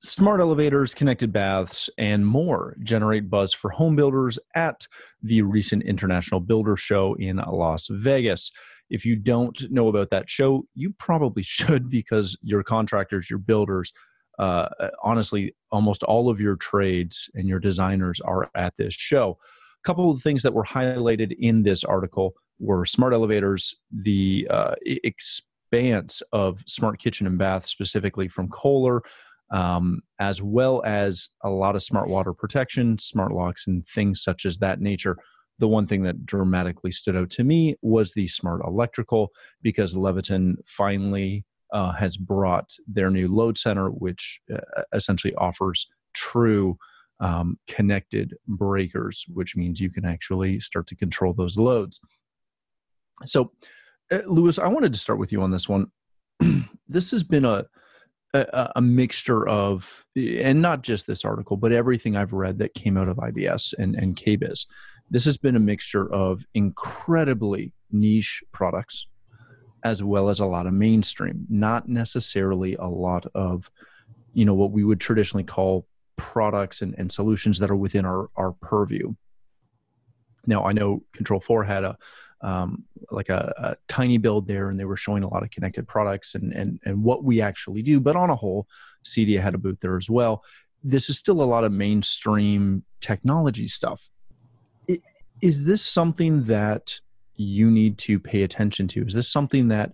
Smart 0.03 0.41
elevators, 0.41 0.95
connected 0.95 1.33
baths, 1.33 1.89
and 1.97 2.25
more 2.25 2.77
generate 2.81 3.31
buzz 3.31 3.55
for 3.55 3.71
home 3.71 3.97
builders 3.97 4.39
at 4.55 4.87
the 5.23 5.41
recent 5.41 5.83
International 5.85 6.39
Builder 6.39 6.77
Show 6.77 7.15
in 7.15 7.39
Las 7.39 7.89
Vegas. 7.91 8.53
If 8.91 9.05
you 9.05 9.17
don't 9.17 9.71
know 9.71 9.89
about 9.89 10.11
that 10.11 10.31
show, 10.31 10.65
you 10.75 10.95
probably 10.99 11.43
should 11.45 11.91
because 11.91 12.37
your 12.43 12.63
contractors, 12.63 13.29
your 13.29 13.39
builders, 13.39 13.93
uh, 14.39 14.69
honestly, 15.03 15.55
almost 15.71 16.03
all 16.03 16.29
of 16.29 16.41
your 16.41 16.57
trades 16.57 17.31
and 17.35 17.49
your 17.49 17.59
designers 17.59 18.21
are 18.21 18.51
at 18.55 18.77
this 18.77 18.95
show. 18.95 19.39
A 19.85 19.87
couple 19.87 20.11
of 20.11 20.23
things 20.23 20.43
that 20.43 20.53
were 20.53 20.65
highlighted 20.65 21.35
in 21.39 21.63
this 21.63 21.85
article 21.85 22.35
were 22.59 22.85
smart 22.85 23.13
elevators, 23.13 23.75
the 23.91 24.47
uh, 24.51 24.75
expanse 24.85 26.23
of 26.33 26.63
smart 26.67 26.99
kitchen 26.99 27.27
and 27.27 27.39
bath, 27.39 27.67
specifically 27.67 28.29
from 28.29 28.49
Kohler, 28.49 29.03
um, 29.51 30.01
as 30.19 30.43
well 30.43 30.83
as 30.85 31.29
a 31.43 31.51
lot 31.51 31.77
of 31.77 31.83
smart 31.83 32.09
water 32.09 32.33
protection, 32.33 32.99
smart 32.99 33.33
locks, 33.33 33.67
and 33.67 33.87
things 33.87 34.23
such 34.23 34.45
as 34.45 34.59
that 34.59 34.81
nature. 34.81 35.17
The 35.59 35.69
one 35.69 35.87
thing 35.87 36.03
that 36.03 36.27
dramatically 36.27 36.91
stood 36.91 37.17
out 37.17 37.31
to 37.31 37.45
me 37.45 37.77
was 37.83 38.13
the 38.13 38.27
smart 38.27 38.63
electrical 38.65 39.31
because 39.63 39.95
Leviton 39.95 40.57
finally 40.67 41.45
uh, 41.73 41.93
has 41.93 42.17
brought 42.17 42.73
their 42.87 43.11
new 43.11 43.29
load 43.29 43.59
center, 43.59 43.89
which 43.89 44.41
uh, 44.55 44.83
essentially 44.93 45.35
offers 45.37 45.89
true 46.15 46.77
um, 47.21 47.59
connected 47.67 48.35
breakers, 48.47 49.25
which 49.29 49.57
means 49.57 49.81
you 49.81 49.91
can 49.91 50.05
actually 50.05 50.61
start 50.61 50.87
to 50.89 50.97
control 50.97 51.33
those 51.33 51.57
loads. 51.57 52.01
So, 53.25 53.53
uh, 54.13 54.21
Lewis, 54.27 54.59
I 54.59 54.69
wanted 54.69 54.93
to 54.93 54.99
start 54.99 55.19
with 55.19 55.33
you 55.33 55.43
on 55.43 55.51
this 55.51 55.69
one. 55.69 55.91
this 56.89 57.11
has 57.11 57.23
been 57.23 57.45
a 57.45 57.67
a, 58.35 58.81
mixture 58.81 59.49
of, 59.49 60.05
and 60.17 60.61
not 60.61 60.83
just 60.83 61.07
this 61.07 61.25
article, 61.25 61.57
but 61.57 61.73
everything 61.73 62.17
I've 62.17 62.33
read 62.33 62.59
that 62.59 62.75
came 62.75 62.97
out 62.97 63.09
of 63.09 63.17
IBS 63.17 63.75
and, 63.79 63.95
and 63.95 64.17
KBIS. 64.17 64.67
This 65.11 65.25
has 65.25 65.39
been 65.39 65.57
a 65.57 65.61
mixture 65.61 66.13
of 66.13 66.45
incredibly 66.55 67.73
niche 67.91 68.43
products 68.53 69.07
as 69.85 70.03
well 70.03 70.29
as 70.29 70.41
a 70.41 70.47
lot 70.47 70.67
of 70.67 70.73
mainstream, 70.73 71.47
not 71.49 71.89
necessarily 71.89 72.75
a 72.75 72.87
lot 72.87 73.25
of, 73.35 73.71
you 74.35 74.45
know, 74.45 74.55
what 74.55 74.73
we 74.73 74.83
would 74.83 74.99
traditionally 74.99 75.45
call 75.45 75.87
products 76.17 76.83
and, 76.83 76.95
and 76.99 77.13
solutions 77.13 77.59
that 77.61 77.71
are 77.71 77.77
within 77.77 78.05
our, 78.05 78.29
our 78.35 78.53
purview. 78.53 79.15
Now, 80.47 80.65
I 80.65 80.73
know 80.73 81.03
Control 81.13 81.41
4 81.41 81.63
had 81.63 81.85
a, 81.85 81.97
um, 82.41 82.85
like 83.11 83.29
a, 83.29 83.55
a, 83.57 83.77
tiny 83.89 84.19
build 84.19 84.47
there, 84.47 84.71
and 84.71 84.79
they 84.79 84.85
were 84.85 84.97
showing 84.97 85.23
a 85.23 85.29
lot 85.29 85.43
of 85.43 85.51
connected 85.51 85.89
products 85.89 86.35
and 86.35 86.53
and 86.53 86.79
and 86.85 87.03
what 87.03 87.25
we 87.25 87.41
actually 87.41 87.83
do. 87.83 87.99
But 87.99 88.15
on 88.15 88.29
a 88.29 88.37
whole, 88.37 88.67
CEDIA 89.05 89.41
had 89.41 89.55
a 89.55 89.59
booth 89.59 89.81
there 89.81 89.97
as 89.97 90.11
well. 90.11 90.45
This 90.85 91.09
is 91.09 91.19
still 91.19 91.43
a 91.43 91.45
lot 91.45 91.65
of 91.65 91.73
mainstream 91.73 92.85
technology 93.01 93.69
stuff. 93.69 94.09
Is 95.41 95.65
this 95.65 95.85
something 95.85 96.45
that 96.45 96.99
you 97.35 97.71
need 97.71 97.99
to 97.99 98.19
pay 98.19 98.43
attention 98.43 98.89
to? 98.89 99.07
Is 99.07 99.15
this 99.15 99.29
something 99.29 99.69
that 99.69 99.93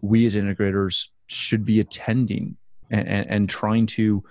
we 0.00 0.26
as 0.26 0.36
integrators 0.36 1.08
should 1.26 1.64
be 1.64 1.80
attending 1.80 2.56
and, 2.90 3.08
and, 3.08 3.30
and 3.30 3.48
trying 3.48 3.86
to 3.86 4.22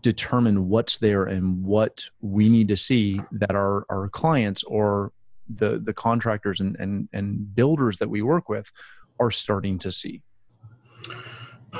determine 0.00 0.68
what's 0.68 0.98
there 0.98 1.24
and 1.24 1.64
what 1.64 2.04
we 2.20 2.48
need 2.48 2.68
to 2.68 2.76
see 2.76 3.20
that 3.32 3.54
our, 3.54 3.86
our 3.88 4.08
clients 4.08 4.62
or 4.64 5.12
the 5.56 5.80
the 5.84 5.92
contractors 5.92 6.60
and, 6.60 6.76
and 6.78 7.08
and 7.12 7.54
builders 7.54 7.98
that 7.98 8.08
we 8.08 8.22
work 8.22 8.48
with 8.48 8.70
are 9.20 9.30
starting 9.30 9.78
to 9.78 9.92
see 9.92 10.22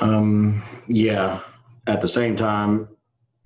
um 0.01 0.63
yeah 0.87 1.39
at 1.87 2.01
the 2.01 2.07
same 2.07 2.37
time 2.37 2.87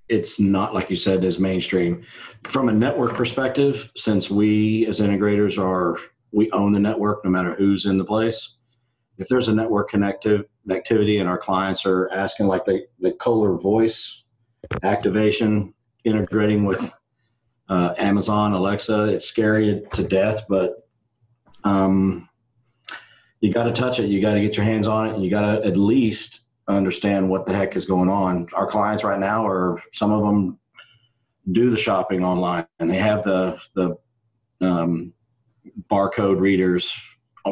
it's 0.09 0.39
not 0.39 0.73
like 0.73 0.89
you 0.89 0.95
said 0.95 1.23
as 1.23 1.39
mainstream 1.39 2.03
from 2.47 2.69
a 2.69 2.73
network 2.73 3.15
perspective 3.15 3.89
since 3.95 4.29
we 4.29 4.85
as 4.87 4.99
integrators 4.99 5.57
are 5.57 5.97
we 6.31 6.51
own 6.51 6.71
the 6.71 6.79
network 6.79 7.23
no 7.23 7.31
matter 7.31 7.55
who's 7.55 7.85
in 7.85 7.97
the 7.97 8.05
place 8.05 8.55
if 9.17 9.27
there's 9.27 9.49
a 9.49 9.53
network 9.53 9.89
connective 9.89 10.45
activity 10.71 11.19
and 11.19 11.29
our 11.29 11.37
clients 11.37 11.85
are 11.85 12.09
asking 12.11 12.47
like 12.47 12.65
the 12.65 12.85
the 12.99 13.11
Kohler 13.13 13.57
voice 13.57 14.23
activation 14.83 15.73
integrating 16.03 16.65
with 16.65 16.91
uh, 17.69 17.93
Amazon 17.97 18.53
Alexa. 18.53 19.05
It's 19.05 19.25
scary 19.25 19.83
to 19.93 20.03
death, 20.03 20.43
but 20.49 20.87
um, 21.63 22.27
you 23.41 23.53
got 23.53 23.65
to 23.65 23.71
touch 23.71 23.99
it. 23.99 24.09
You 24.09 24.21
got 24.21 24.33
to 24.33 24.41
get 24.41 24.55
your 24.57 24.65
hands 24.65 24.87
on 24.87 25.09
it, 25.09 25.19
you 25.19 25.29
got 25.29 25.41
to 25.41 25.67
at 25.67 25.77
least 25.77 26.41
understand 26.75 27.29
what 27.29 27.45
the 27.45 27.53
heck 27.53 27.75
is 27.75 27.85
going 27.85 28.09
on. 28.09 28.47
Our 28.53 28.67
clients 28.67 29.03
right 29.03 29.19
now 29.19 29.45
are 29.45 29.81
some 29.93 30.11
of 30.11 30.21
them 30.23 30.59
do 31.51 31.69
the 31.69 31.77
shopping 31.77 32.23
online, 32.23 32.67
and 32.79 32.89
they 32.89 32.97
have 32.97 33.23
the 33.23 33.57
the 33.75 33.97
um, 34.61 35.13
barcode 35.89 36.39
readers 36.39 36.93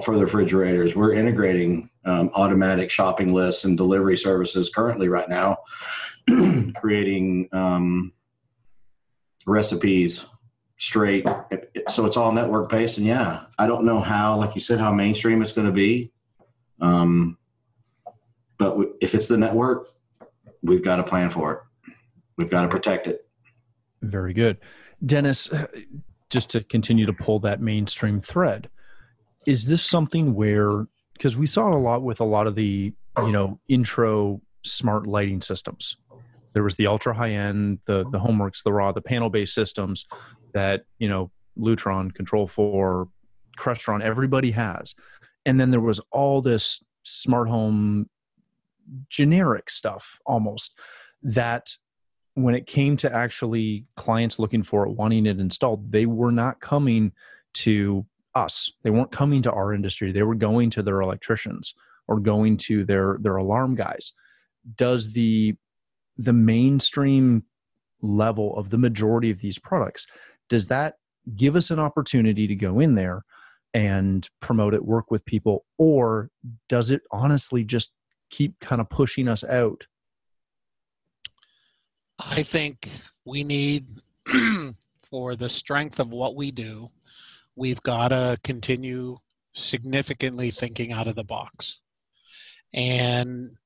for 0.04 0.16
the 0.16 0.24
refrigerators. 0.24 0.96
We're 0.96 1.14
integrating 1.14 1.90
um, 2.06 2.30
automatic 2.34 2.92
shopping 2.92 3.34
lists 3.34 3.64
and 3.64 3.78
delivery 3.78 4.18
services 4.18 4.70
currently 4.70 5.08
right 5.08 5.30
now, 5.30 5.60
creating 6.76 7.50
um, 7.52 8.14
recipes 9.46 10.26
straight. 10.78 11.26
So 11.90 12.06
it's 12.06 12.18
all 12.18 12.32
network 12.32 12.70
based. 12.70 12.98
And 12.98 13.08
yeah, 13.08 13.46
I 13.58 13.66
don't 13.66 13.86
know 13.86 14.00
how, 14.00 14.38
like 14.38 14.54
you 14.56 14.62
said, 14.62 14.80
how 14.80 14.94
mainstream 14.94 15.42
it's 15.42 15.54
going 15.54 15.68
to 15.68 15.74
be. 15.74 16.12
Um, 16.80 17.38
but 18.58 18.78
if 19.02 19.16
it's 19.16 19.28
the 19.28 19.38
network, 19.38 19.90
we've 20.62 20.84
got 20.84 20.98
to 20.98 21.04
plan 21.04 21.30
for 21.30 21.54
it. 21.54 21.92
We've 22.38 22.50
got 22.50 22.62
to 22.62 22.68
protect 22.68 23.08
it. 23.08 23.28
Very 24.02 24.34
good. 24.34 24.58
Dennis, 25.06 25.52
uh, 25.52 25.68
just 26.30 26.50
to 26.52 26.64
continue 26.64 27.06
to 27.06 27.14
pull 27.14 27.40
that 27.40 27.62
mainstream 27.62 28.20
thread, 28.20 28.70
is 29.46 29.68
this 29.68 29.84
something 29.84 30.34
where, 30.34 30.88
because 31.14 31.38
we 31.38 31.46
saw 31.46 31.68
it 31.70 31.76
a 31.76 31.80
lot 31.80 32.04
with 32.04 32.20
a 32.20 32.26
lot 32.26 32.48
of 32.48 32.56
the, 32.56 32.94
you 33.18 33.32
know, 33.32 33.60
intro 33.68 34.42
smart 34.64 35.08
lighting 35.08 35.42
systems 35.42 35.98
there 36.58 36.64
was 36.64 36.74
the 36.76 36.88
ultra 36.88 37.14
high 37.14 37.34
end, 37.34 37.78
the 37.86 38.04
the 38.10 38.20
homeworks, 38.20 38.64
the 38.64 38.74
raw, 38.74 38.92
the 38.92 39.00
panel 39.00 39.30
based 39.30 39.54
systems 39.54 40.08
that 40.54 40.86
you 40.98 41.08
know 41.08 41.30
Lutron, 41.56 42.12
Control 42.12 42.48
Four, 42.48 43.10
Crestron, 43.60 44.02
everybody 44.02 44.50
has, 44.50 44.96
and 45.46 45.60
then 45.60 45.70
there 45.70 45.80
was 45.80 46.02
all 46.12 46.42
this 46.42 46.84
smart 47.04 47.48
home 47.48 48.10
generic 49.10 49.70
stuff 49.70 50.20
almost 50.25 50.77
that 51.24 51.75
when 52.36 52.53
it 52.56 52.67
came 52.67 52.96
to 52.98 53.13
actually 53.13 53.86
clients 53.96 54.38
looking 54.38 54.63
for 54.63 54.86
it 54.86 54.91
wanting 54.91 55.25
it 55.25 55.39
installed 55.39 55.91
they 55.91 56.06
were 56.06 56.32
not 56.32 56.60
coming 56.62 57.12
to 57.53 58.06
us. 58.38 58.72
They 58.84 58.91
weren't 58.91 59.12
coming 59.12 59.41
to 59.44 59.51
our 59.51 59.74
industry. 59.74 60.12
They 60.12 60.22
were 60.22 60.36
going 60.36 60.70
to 60.72 60.84
their 60.84 61.01
electricians 61.01 61.74
or 62.08 62.20
going 62.20 62.58
to 62.58 62.86
their 62.86 63.17
their 63.20 63.38
alarm 63.38 63.75
guys. 63.75 64.13
Does 64.75 65.12
the 65.12 65.56
the 66.17 66.34
mainstream 66.34 67.44
level 68.01 68.56
of 68.56 68.70
the 68.70 68.77
majority 68.77 69.32
of 69.32 69.39
these 69.39 69.58
products 69.58 70.06
does 70.50 70.67
that 70.67 70.98
give 71.36 71.56
us 71.56 71.72
an 71.72 71.79
opportunity 71.79 72.46
to 72.48 72.56
go 72.56 72.79
in 72.79 72.94
there 72.94 73.24
and 73.74 74.29
promote 74.39 74.74
it 74.75 74.86
work 74.86 75.10
with 75.10 75.25
people 75.25 75.65
or 75.79 76.29
does 76.70 76.91
it 76.91 77.01
honestly 77.12 77.63
just 77.63 77.91
keep 78.30 78.60
kind 78.60 78.82
of 78.82 78.90
pushing 78.90 79.28
us 79.28 79.44
out 79.44 79.86
i 82.20 82.44
think 82.44 82.88
we 83.26 83.44
need 83.44 83.88
for 85.10 85.36
the 85.36 85.50
strength 85.50 86.00
of 86.00 86.12
what 86.12 86.36
we 86.36 86.52
do, 86.52 86.90
we've 87.56 87.82
got 87.82 88.10
to 88.10 88.38
continue 88.44 89.18
significantly 89.54 90.52
thinking 90.52 90.92
out 90.92 91.08
of 91.08 91.16
the 91.16 91.24
box. 91.24 91.80
And, 92.74 93.58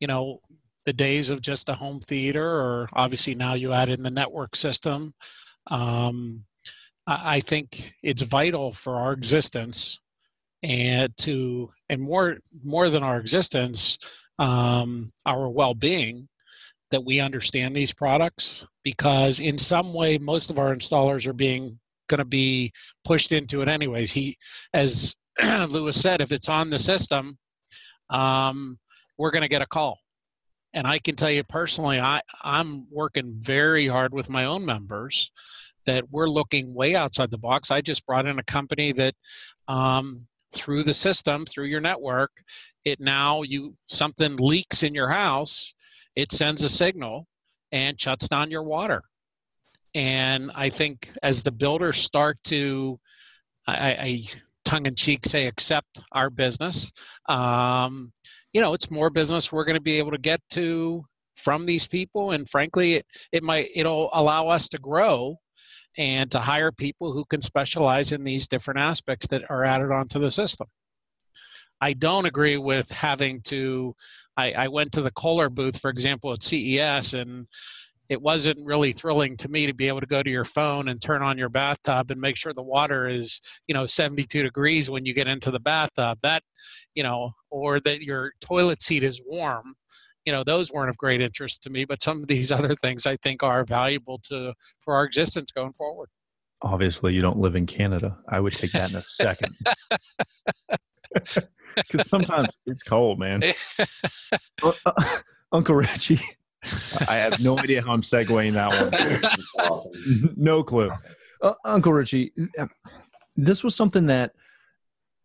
you 0.00 0.06
know, 0.06 0.40
the 0.84 0.92
days 0.92 1.30
of 1.30 1.42
just 1.42 1.68
a 1.68 1.74
home 1.74 2.00
theater, 2.00 2.44
or 2.44 2.88
obviously 2.92 3.34
now 3.34 3.54
you 3.54 3.72
add 3.72 3.88
in 3.88 4.02
the 4.02 4.10
network 4.10 4.56
system, 4.56 5.12
um, 5.66 6.44
I 7.06 7.40
think 7.40 7.94
it's 8.02 8.22
vital 8.22 8.70
for 8.72 8.96
our 8.96 9.12
existence 9.12 9.98
and 10.62 11.16
to 11.18 11.68
and 11.88 12.00
more 12.00 12.38
more 12.64 12.88
than 12.90 13.02
our 13.02 13.18
existence 13.18 13.98
um, 14.38 15.10
our 15.26 15.48
well-being 15.48 16.28
that 16.90 17.04
we 17.04 17.20
understand 17.20 17.74
these 17.74 17.92
products 17.92 18.66
because 18.82 19.40
in 19.40 19.58
some 19.58 19.92
way 19.92 20.18
most 20.18 20.50
of 20.50 20.58
our 20.58 20.74
installers 20.74 21.26
are 21.26 21.32
being 21.32 21.78
going 22.08 22.18
to 22.18 22.24
be 22.24 22.72
pushed 23.04 23.32
into 23.32 23.60
it 23.60 23.68
anyways. 23.68 24.12
He 24.12 24.38
as 24.72 25.14
lewis 25.68 26.00
said 26.00 26.20
if 26.20 26.32
it's 26.32 26.48
on 26.48 26.70
the 26.70 26.78
system 26.78 27.38
um, 28.10 28.78
we're 29.18 29.30
going 29.30 29.42
to 29.42 29.48
get 29.48 29.62
a 29.62 29.66
call. 29.66 29.98
And 30.74 30.86
i 30.86 30.98
can 30.98 31.16
tell 31.16 31.30
you 31.30 31.44
personally 31.44 31.98
i 32.00 32.20
i'm 32.42 32.86
working 32.90 33.36
very 33.38 33.86
hard 33.86 34.12
with 34.12 34.28
my 34.28 34.44
own 34.44 34.64
members 34.64 35.30
that 35.88 36.10
we're 36.10 36.28
looking 36.28 36.74
way 36.74 36.94
outside 36.94 37.30
the 37.30 37.38
box. 37.38 37.70
I 37.70 37.80
just 37.80 38.06
brought 38.06 38.26
in 38.26 38.38
a 38.38 38.44
company 38.44 38.92
that 38.92 39.14
um, 39.68 40.28
through 40.52 40.82
the 40.82 40.94
system 40.94 41.44
through 41.44 41.66
your 41.66 41.80
network 41.80 42.30
it 42.84 43.00
now 43.00 43.42
you 43.42 43.74
something 43.86 44.36
leaks 44.36 44.82
in 44.82 44.94
your 44.94 45.08
house 45.08 45.74
it 46.16 46.32
sends 46.32 46.64
a 46.64 46.68
signal 46.68 47.26
and 47.70 48.00
shuts 48.00 48.28
down 48.28 48.50
your 48.50 48.62
water. 48.62 49.02
And 49.94 50.50
i 50.54 50.68
think 50.68 51.10
as 51.22 51.42
the 51.42 51.52
builders 51.52 51.98
start 51.98 52.38
to 52.44 52.98
i, 53.66 53.90
I 53.90 54.22
tongue 54.64 54.86
in 54.86 54.94
cheek 54.94 55.24
say 55.24 55.46
accept 55.46 56.00
our 56.12 56.30
business 56.30 56.92
um, 57.26 58.12
you 58.52 58.60
know 58.60 58.74
it's 58.74 58.90
more 58.90 59.10
business 59.10 59.52
we're 59.52 59.64
going 59.64 59.76
to 59.76 59.80
be 59.82 59.98
able 59.98 60.10
to 60.10 60.18
get 60.18 60.40
to 60.50 61.04
from 61.38 61.64
these 61.66 61.86
people. 61.86 62.32
And 62.32 62.48
frankly 62.48 62.94
it, 62.94 63.06
it 63.32 63.42
might 63.42 63.70
it'll 63.74 64.10
allow 64.12 64.48
us 64.48 64.68
to 64.70 64.78
grow 64.78 65.38
and 65.98 66.30
to 66.30 66.38
hire 66.38 66.70
people 66.70 67.12
who 67.12 67.24
can 67.24 67.42
specialize 67.42 68.12
in 68.12 68.22
these 68.22 68.46
different 68.46 68.78
aspects 68.78 69.26
that 69.26 69.50
are 69.50 69.64
added 69.64 69.90
onto 69.90 70.20
the 70.20 70.30
system. 70.30 70.68
I 71.80 71.92
don't 71.92 72.24
agree 72.24 72.56
with 72.56 72.90
having 72.90 73.40
to. 73.42 73.94
I, 74.36 74.52
I, 74.52 74.68
went 74.68 74.92
to 74.92 75.02
the 75.02 75.12
Kohler 75.12 75.48
booth, 75.48 75.80
for 75.80 75.90
example, 75.90 76.32
at 76.32 76.42
CES, 76.42 77.14
and 77.14 77.46
it 78.08 78.20
wasn't 78.20 78.64
really 78.64 78.92
thrilling 78.92 79.36
to 79.36 79.48
me 79.48 79.66
to 79.66 79.74
be 79.74 79.86
able 79.86 80.00
to 80.00 80.06
go 80.06 80.22
to 80.22 80.30
your 80.30 80.44
phone 80.44 80.88
and 80.88 81.00
turn 81.00 81.22
on 81.22 81.38
your 81.38 81.50
bathtub 81.50 82.10
and 82.10 82.20
make 82.20 82.36
sure 82.36 82.52
the 82.52 82.62
water 82.62 83.06
is, 83.06 83.40
you 83.68 83.74
know, 83.74 83.86
72 83.86 84.42
degrees 84.42 84.90
when 84.90 85.04
you 85.04 85.14
get 85.14 85.28
into 85.28 85.50
the 85.50 85.60
bathtub. 85.60 86.18
That, 86.22 86.42
you 86.94 87.02
know, 87.02 87.30
or 87.50 87.78
that 87.80 88.02
your 88.02 88.32
toilet 88.40 88.82
seat 88.82 89.02
is 89.02 89.20
warm 89.24 89.74
you 90.28 90.32
know 90.32 90.44
those 90.44 90.70
weren't 90.70 90.90
of 90.90 90.98
great 90.98 91.22
interest 91.22 91.62
to 91.62 91.70
me 91.70 91.86
but 91.86 92.02
some 92.02 92.20
of 92.20 92.28
these 92.28 92.52
other 92.58 92.74
things 92.74 93.06
i 93.06 93.16
think 93.16 93.42
are 93.42 93.64
valuable 93.64 94.20
to 94.22 94.52
for 94.78 94.94
our 94.94 95.04
existence 95.04 95.50
going 95.50 95.72
forward. 95.72 96.10
Obviously 96.60 97.14
you 97.14 97.22
don't 97.22 97.38
live 97.38 97.56
in 97.56 97.64
canada. 97.64 98.18
I 98.28 98.40
would 98.40 98.52
take 98.52 98.72
that 98.72 98.90
in 98.90 98.96
a 98.96 99.02
second. 99.02 99.56
Because 101.76 102.08
sometimes 102.08 102.48
it's 102.66 102.82
cold 102.82 103.18
man. 103.18 103.42
Uh, 104.62 104.72
uh, 104.84 105.04
uncle 105.52 105.76
richie 105.76 106.20
i 107.08 107.14
have 107.14 107.38
no 107.40 107.56
idea 107.56 107.80
how 107.80 107.92
i'm 107.92 108.02
segueing 108.02 108.52
that 108.52 108.70
one. 109.56 110.32
No 110.36 110.64
clue. 110.64 110.90
Uh, 111.40 111.54
uncle 111.64 111.92
richie 111.92 112.32
uh, 112.58 112.66
this 113.36 113.62
was 113.62 113.76
something 113.76 114.06
that 114.06 114.32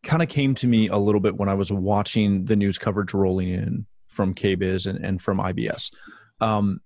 kind 0.04 0.22
of 0.22 0.30
came 0.30 0.54
to 0.54 0.68
me 0.68 0.88
a 0.88 0.98
little 0.98 1.20
bit 1.20 1.36
when 1.36 1.50
i 1.50 1.56
was 1.56 1.72
watching 1.72 2.46
the 2.46 2.56
news 2.56 2.78
coverage 2.78 3.14
rolling 3.16 3.50
in 3.50 3.86
from 4.14 4.34
KBIS 4.34 4.86
and, 4.86 5.04
and 5.04 5.22
from 5.22 5.40
IBS. 5.40 5.94
Um, 6.40 6.80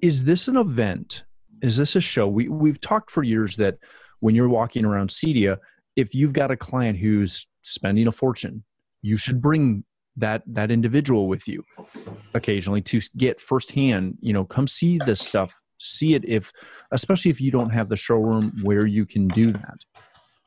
is 0.00 0.24
this 0.24 0.48
an 0.48 0.56
event? 0.56 1.24
Is 1.62 1.76
this 1.76 1.96
a 1.96 2.00
show? 2.00 2.28
We, 2.28 2.48
we've 2.48 2.80
talked 2.80 3.10
for 3.10 3.22
years 3.22 3.56
that 3.56 3.78
when 4.20 4.34
you're 4.34 4.48
walking 4.48 4.84
around 4.84 5.10
CEDIA, 5.10 5.58
if 5.96 6.14
you've 6.14 6.32
got 6.32 6.50
a 6.50 6.56
client 6.56 6.98
who's 6.98 7.46
spending 7.62 8.06
a 8.06 8.12
fortune, 8.12 8.64
you 9.02 9.16
should 9.16 9.40
bring 9.40 9.84
that 10.16 10.42
that 10.46 10.70
individual 10.70 11.26
with 11.26 11.48
you 11.48 11.62
occasionally 12.34 12.80
to 12.82 13.00
get 13.16 13.40
firsthand. 13.40 14.16
You 14.20 14.32
know, 14.32 14.44
come 14.44 14.66
see 14.66 14.98
this 15.04 15.20
stuff, 15.20 15.52
see 15.78 16.14
it. 16.14 16.24
If 16.24 16.52
especially 16.90 17.30
if 17.30 17.40
you 17.40 17.50
don't 17.50 17.70
have 17.70 17.88
the 17.88 17.96
showroom 17.96 18.60
where 18.62 18.86
you 18.86 19.06
can 19.06 19.28
do 19.28 19.52
that, 19.52 19.78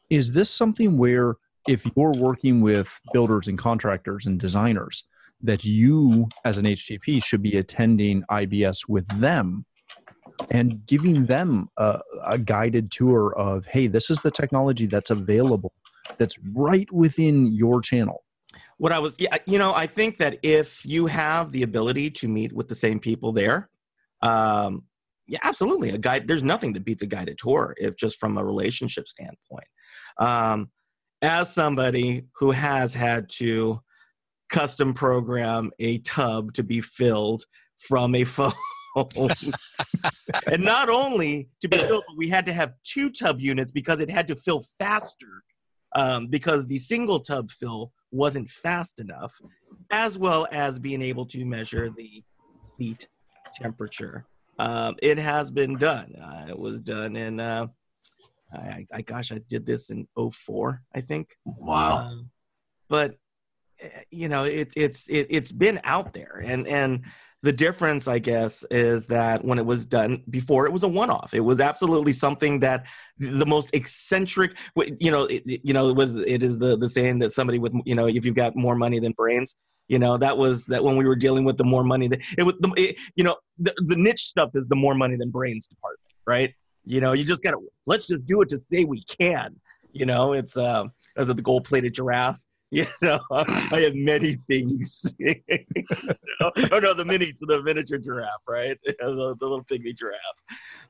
is 0.09 0.31
this 0.31 0.49
something 0.49 0.97
where 0.97 1.35
if 1.67 1.85
you're 1.95 2.13
working 2.13 2.61
with 2.61 2.89
builders 3.11 3.47
and 3.47 3.57
contractors 3.57 4.25
and 4.25 4.39
designers, 4.39 5.03
that 5.41 5.63
you 5.63 6.27
as 6.45 6.57
an 6.57 6.65
HTP 6.65 7.23
should 7.23 7.41
be 7.41 7.57
attending 7.57 8.23
IBS 8.29 8.87
with 8.87 9.05
them 9.19 9.65
and 10.51 10.85
giving 10.85 11.25
them 11.25 11.69
a, 11.77 11.99
a, 12.25 12.37
guided 12.37 12.91
tour 12.91 13.33
of, 13.35 13.65
hey, 13.65 13.87
this 13.87 14.09
is 14.09 14.19
the 14.21 14.31
technology 14.31 14.85
that's 14.85 15.09
available, 15.09 15.73
that's 16.17 16.37
right 16.53 16.91
within 16.91 17.51
your 17.51 17.81
channel. 17.81 18.23
What 18.77 18.91
I 18.91 18.99
was, 18.99 19.15
yeah, 19.19 19.37
you 19.45 19.57
know, 19.57 19.73
I 19.73 19.87
think 19.87 20.19
that 20.19 20.37
if 20.43 20.85
you 20.85 21.07
have 21.07 21.51
the 21.51 21.63
ability 21.63 22.11
to 22.11 22.27
meet 22.27 22.53
with 22.53 22.67
the 22.67 22.75
same 22.75 22.99
people 22.99 23.31
there, 23.31 23.69
um, 24.21 24.83
yeah, 25.27 25.39
absolutely. 25.43 25.89
A 25.89 25.97
guide, 25.97 26.27
there's 26.27 26.43
nothing 26.43 26.73
that 26.73 26.85
beats 26.85 27.01
a 27.01 27.07
guided 27.07 27.37
tour, 27.37 27.75
if 27.77 27.95
just 27.95 28.19
from 28.19 28.37
a 28.37 28.45
relationship 28.45 29.07
standpoint. 29.07 29.65
Um, 30.19 30.69
as 31.21 31.53
somebody 31.53 32.27
who 32.35 32.51
has 32.51 32.93
had 32.93 33.27
to 33.29 33.81
custom 34.49 34.93
program 34.93 35.71
a 35.79 35.99
tub 35.99 36.53
to 36.53 36.63
be 36.63 36.81
filled 36.81 37.45
from 37.77 38.15
a 38.15 38.23
phone. 38.23 38.53
and 40.47 40.63
not 40.63 40.89
only 40.89 41.49
to 41.61 41.67
be 41.67 41.77
filled, 41.77 42.03
but 42.07 42.17
we 42.17 42.29
had 42.29 42.45
to 42.45 42.53
have 42.53 42.73
two 42.83 43.11
tub 43.11 43.39
units 43.39 43.71
because 43.71 43.99
it 43.99 44.09
had 44.09 44.27
to 44.27 44.35
fill 44.35 44.63
faster 44.79 45.43
um, 45.95 46.27
because 46.27 46.65
the 46.65 46.77
single 46.77 47.19
tub 47.19 47.51
fill 47.51 47.91
wasn't 48.11 48.49
fast 48.49 48.99
enough, 48.99 49.33
as 49.91 50.17
well 50.17 50.47
as 50.51 50.79
being 50.79 51.01
able 51.01 51.25
to 51.25 51.45
measure 51.45 51.89
the 51.89 52.23
seat 52.65 53.07
temperature. 53.55 54.25
Um, 54.59 54.95
it 55.01 55.17
has 55.17 55.51
been 55.51 55.77
done. 55.77 56.15
Uh, 56.15 56.47
it 56.49 56.57
was 56.57 56.81
done 56.81 57.15
in, 57.15 57.39
uh, 57.39 57.67
I, 58.53 58.85
I, 58.91 59.01
gosh, 59.01 59.31
I 59.31 59.39
did 59.47 59.65
this 59.65 59.91
in 59.91 60.07
04, 60.17 60.81
I 60.95 61.01
think. 61.01 61.35
Wow. 61.45 61.97
Uh, 61.97 62.23
but 62.89 63.15
you 64.11 64.27
know 64.27 64.43
it, 64.43 64.73
it's 64.75 65.09
it, 65.09 65.27
it's 65.29 65.51
been 65.51 65.79
out 65.83 66.13
there. 66.13 66.41
And 66.43 66.67
and 66.67 67.03
the 67.43 67.53
difference 67.53 68.07
i 68.07 68.17
guess 68.17 68.65
is 68.71 69.05
that 69.05 69.45
when 69.45 69.59
it 69.59 69.65
was 69.65 69.85
done 69.85 70.23
before 70.27 70.65
it 70.65 70.73
was 70.73 70.81
a 70.81 70.87
one-off 70.87 71.35
it 71.35 71.39
was 71.39 71.61
absolutely 71.61 72.11
something 72.11 72.59
that 72.59 72.87
the 73.19 73.45
most 73.45 73.69
eccentric 73.73 74.57
you 74.99 75.11
know 75.11 75.25
it, 75.25 75.43
you 75.45 75.71
know 75.71 75.87
it 75.87 75.95
was 75.95 76.15
it 76.15 76.41
is 76.41 76.57
the 76.57 76.75
the 76.75 76.89
saying 76.89 77.19
that 77.19 77.31
somebody 77.31 77.59
with 77.59 77.71
you 77.85 77.93
know 77.93 78.07
if 78.07 78.25
you've 78.25 78.35
got 78.35 78.55
more 78.55 78.75
money 78.75 78.99
than 78.99 79.11
brains 79.11 79.55
you 79.87 79.99
know 79.99 80.17
that 80.17 80.35
was 80.35 80.65
that 80.65 80.83
when 80.83 80.97
we 80.97 81.05
were 81.05 81.15
dealing 81.15 81.45
with 81.45 81.57
the 81.57 81.63
more 81.63 81.83
money 81.83 82.07
that 82.07 82.19
it 82.39 82.43
was 82.43 82.55
the 82.59 82.73
it, 82.75 82.95
you 83.15 83.23
know 83.23 83.35
the, 83.59 83.73
the 83.85 83.95
niche 83.95 84.23
stuff 84.23 84.49
is 84.55 84.67
the 84.67 84.75
more 84.75 84.95
money 84.95 85.15
than 85.15 85.29
brains 85.29 85.67
department 85.67 86.07
right? 86.27 86.53
You 86.85 87.01
know 87.01 87.13
you 87.13 87.23
just 87.23 87.41
gotta 87.41 87.57
let's 87.87 88.07
just 88.07 88.25
do 88.25 88.41
it 88.41 88.49
to 88.49 88.57
say 88.57 88.83
we 88.83 89.03
can 89.03 89.55
you 89.93 90.05
know? 90.05 90.33
It's 90.33 90.55
um 90.57 90.91
as 91.15 91.29
of 91.29 91.37
the 91.37 91.41
gold 91.41 91.63
plated 91.63 91.95
giraffe 91.95 92.41
you 92.71 92.85
know, 93.01 93.19
I 93.31 93.81
have 93.81 93.95
many 93.95 94.35
things. 94.49 95.13
Oh 96.39 96.51
no, 96.79 96.93
the 96.93 97.03
mini, 97.03 97.33
the 97.41 97.63
miniature 97.63 97.97
giraffe, 97.97 98.43
right? 98.47 98.77
the, 98.85 99.35
the, 99.39 99.47
little 99.47 99.63
pygmy 99.63 99.95
giraffe. 99.97 100.19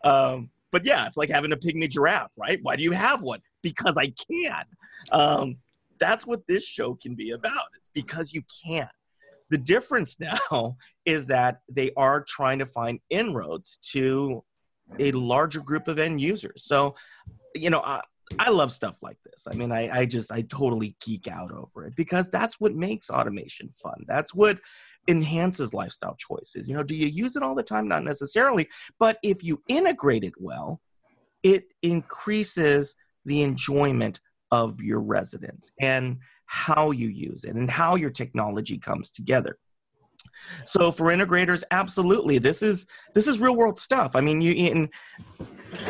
Um, 0.03 0.49
but 0.71 0.83
yeah, 0.83 1.05
it's 1.05 1.15
like 1.15 1.29
having 1.29 1.53
a 1.53 1.55
pygmy 1.55 1.89
giraffe, 1.89 2.31
right? 2.35 2.59
Why 2.61 2.75
do 2.75 2.83
you 2.83 2.91
have 2.91 3.21
one? 3.21 3.39
Because 3.61 3.97
I 3.97 4.07
can. 4.07 4.65
Um, 5.11 5.55
that's 5.99 6.27
what 6.27 6.45
this 6.47 6.65
show 6.65 6.95
can 6.95 7.15
be 7.15 7.31
about. 7.31 7.67
It's 7.77 7.89
because 7.93 8.33
you 8.33 8.41
can. 8.65 8.89
The 9.49 9.57
difference 9.57 10.17
now 10.19 10.75
is 11.05 11.27
that 11.27 11.61
they 11.69 11.91
are 11.95 12.25
trying 12.27 12.59
to 12.59 12.65
find 12.65 12.99
inroads 13.09 13.77
to 13.93 14.43
a 14.99 15.11
larger 15.13 15.61
group 15.61 15.87
of 15.87 15.97
end 15.97 16.19
users. 16.19 16.65
So, 16.65 16.95
you 17.55 17.69
know, 17.69 17.79
I, 17.79 18.01
I 18.39 18.49
love 18.49 18.71
stuff 18.71 19.01
like 19.01 19.17
this. 19.23 19.47
I 19.51 19.55
mean, 19.55 19.71
I, 19.71 19.99
I 19.99 20.05
just, 20.05 20.31
I 20.31 20.41
totally 20.41 20.95
geek 21.03 21.27
out 21.27 21.51
over 21.51 21.85
it 21.85 21.95
because 21.95 22.29
that's 22.29 22.59
what 22.59 22.75
makes 22.75 23.09
automation 23.09 23.73
fun. 23.81 24.03
That's 24.07 24.33
what 24.35 24.59
enhances 25.07 25.73
lifestyle 25.73 26.15
choices. 26.15 26.67
You 26.67 26.75
know, 26.75 26.83
do 26.83 26.95
you 26.95 27.07
use 27.07 27.35
it 27.35 27.43
all 27.43 27.55
the 27.55 27.63
time? 27.63 27.87
Not 27.87 28.03
necessarily. 28.03 28.67
But 28.99 29.17
if 29.23 29.43
you 29.43 29.61
integrate 29.67 30.23
it 30.23 30.33
well, 30.37 30.81
it 31.43 31.65
increases 31.81 32.95
the 33.25 33.43
enjoyment 33.43 34.19
of 34.51 34.81
your 34.81 34.99
residents 34.99 35.71
and 35.79 36.17
how 36.45 36.91
you 36.91 37.09
use 37.09 37.43
it 37.43 37.55
and 37.55 37.69
how 37.69 37.95
your 37.95 38.09
technology 38.09 38.77
comes 38.77 39.11
together. 39.11 39.57
so 40.65 40.91
for 40.91 41.07
integrators 41.07 41.63
absolutely 41.71 42.37
this 42.37 42.61
is 42.61 42.85
this 43.13 43.27
is 43.27 43.39
real 43.39 43.55
world 43.55 43.77
stuff 43.77 44.15
i 44.15 44.21
mean 44.21 44.41
you 44.41 44.53
in 44.53 44.89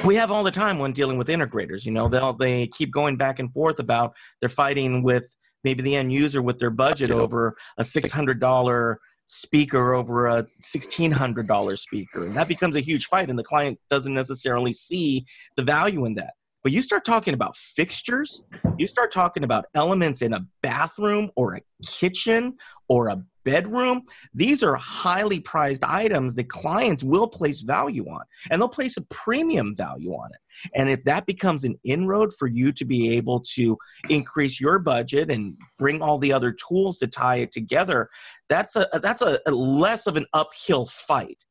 we 0.05 0.15
have 0.15 0.31
all 0.31 0.43
the 0.43 0.51
time 0.51 0.79
when 0.79 0.91
dealing 0.91 1.17
with 1.17 1.27
integrators 1.27 1.85
you 1.85 1.91
know 1.91 2.07
they'll 2.07 2.33
they 2.33 2.67
keep 2.67 2.91
going 2.91 3.17
back 3.17 3.39
and 3.39 3.51
forth 3.53 3.79
about 3.79 4.15
they're 4.39 4.49
fighting 4.49 5.03
with 5.03 5.35
maybe 5.63 5.81
the 5.81 5.95
end 5.95 6.11
user 6.11 6.41
with 6.41 6.59
their 6.59 6.69
budget 6.69 7.11
over 7.11 7.55
a 7.77 7.83
$600 7.83 8.95
speaker 9.25 9.93
over 9.93 10.27
a 10.27 10.45
$1600 10.63 11.77
speaker 11.77 12.25
and 12.25 12.37
that 12.37 12.47
becomes 12.47 12.75
a 12.75 12.79
huge 12.79 13.07
fight 13.07 13.29
and 13.29 13.37
the 13.37 13.43
client 13.43 13.77
doesn't 13.89 14.13
necessarily 14.13 14.71
see 14.71 15.25
the 15.57 15.63
value 15.63 16.05
in 16.05 16.15
that 16.15 16.33
but 16.63 16.71
you 16.71 16.81
start 16.81 17.05
talking 17.05 17.33
about 17.33 17.55
fixtures, 17.55 18.43
you 18.77 18.87
start 18.87 19.11
talking 19.11 19.43
about 19.43 19.65
elements 19.75 20.21
in 20.21 20.33
a 20.33 20.45
bathroom 20.61 21.31
or 21.35 21.55
a 21.55 21.61
kitchen 21.85 22.57
or 22.89 23.07
a 23.07 23.23
bedroom. 23.47 24.01
These 24.33 24.61
are 24.63 24.75
highly 24.75 25.39
prized 25.39 25.85
items 25.85 26.35
that 26.35 26.49
clients 26.49 27.03
will 27.03 27.27
place 27.27 27.61
value 27.61 28.05
on, 28.09 28.23
and 28.51 28.61
they'll 28.61 28.67
place 28.67 28.97
a 28.97 29.01
premium 29.03 29.73
value 29.73 30.11
on 30.11 30.29
it. 30.33 30.69
And 30.75 30.89
if 30.89 31.03
that 31.05 31.25
becomes 31.25 31.63
an 31.63 31.75
inroad 31.85 32.33
for 32.37 32.47
you 32.47 32.73
to 32.73 32.83
be 32.83 33.15
able 33.15 33.39
to 33.55 33.77
increase 34.09 34.59
your 34.59 34.79
budget 34.79 35.31
and 35.31 35.55
bring 35.77 36.01
all 36.01 36.17
the 36.17 36.33
other 36.33 36.51
tools 36.51 36.97
to 36.97 37.07
tie 37.07 37.37
it 37.37 37.53
together, 37.53 38.09
that's 38.49 38.75
a 38.75 38.89
that's 39.01 39.21
a, 39.21 39.39
a 39.47 39.51
less 39.51 40.07
of 40.07 40.17
an 40.17 40.25
uphill 40.33 40.87
fight 40.87 41.45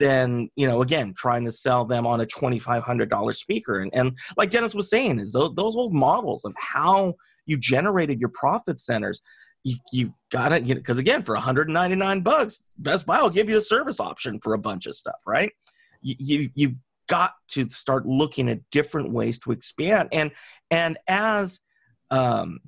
than 0.00 0.50
you 0.56 0.66
know 0.66 0.82
again 0.82 1.14
trying 1.16 1.44
to 1.44 1.52
sell 1.52 1.84
them 1.84 2.06
on 2.06 2.20
a 2.20 2.26
$2500 2.26 3.34
speaker. 3.34 3.80
And, 3.80 3.90
and 3.94 4.18
like 4.36 4.50
dennis 4.50 4.74
was 4.74 4.90
saying 4.90 5.20
is 5.20 5.32
those, 5.32 5.54
those 5.54 5.76
old 5.76 5.94
models 5.94 6.44
of 6.44 6.52
how 6.58 7.14
you 7.46 7.56
generated 7.56 8.18
your 8.20 8.30
profit 8.30 8.80
centers 8.80 9.20
you, 9.62 9.76
you 9.92 10.14
gotta 10.32 10.60
you 10.62 10.74
know 10.74 10.80
because 10.80 10.98
again 10.98 11.22
for 11.22 11.34
199 11.34 12.20
bucks 12.22 12.62
best 12.78 13.04
buy 13.04 13.20
will 13.20 13.30
give 13.30 13.50
you 13.50 13.58
a 13.58 13.60
service 13.60 14.00
option 14.00 14.40
for 14.40 14.54
a 14.54 14.58
bunch 14.58 14.86
of 14.86 14.94
stuff 14.94 15.20
right? 15.26 15.52
You, 16.02 16.14
you 16.18 16.50
you've 16.54 16.76
got 17.10 17.32
to 17.48 17.68
start 17.68 18.06
looking 18.06 18.48
at 18.48 18.60
different 18.70 19.10
ways 19.10 19.36
to 19.40 19.50
expand. 19.50 20.08
And 20.12 20.30
and 20.70 20.96
as 21.08 21.60
um 22.10 22.60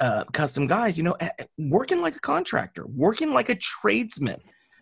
uh, 0.00 0.24
custom 0.32 0.66
guys, 0.66 0.96
you 0.96 1.04
know, 1.04 1.14
working 1.58 2.00
like 2.00 2.16
a 2.16 2.20
contractor, 2.20 2.86
working 2.86 3.34
like 3.34 3.50
a 3.50 3.54
tradesman, 3.54 4.40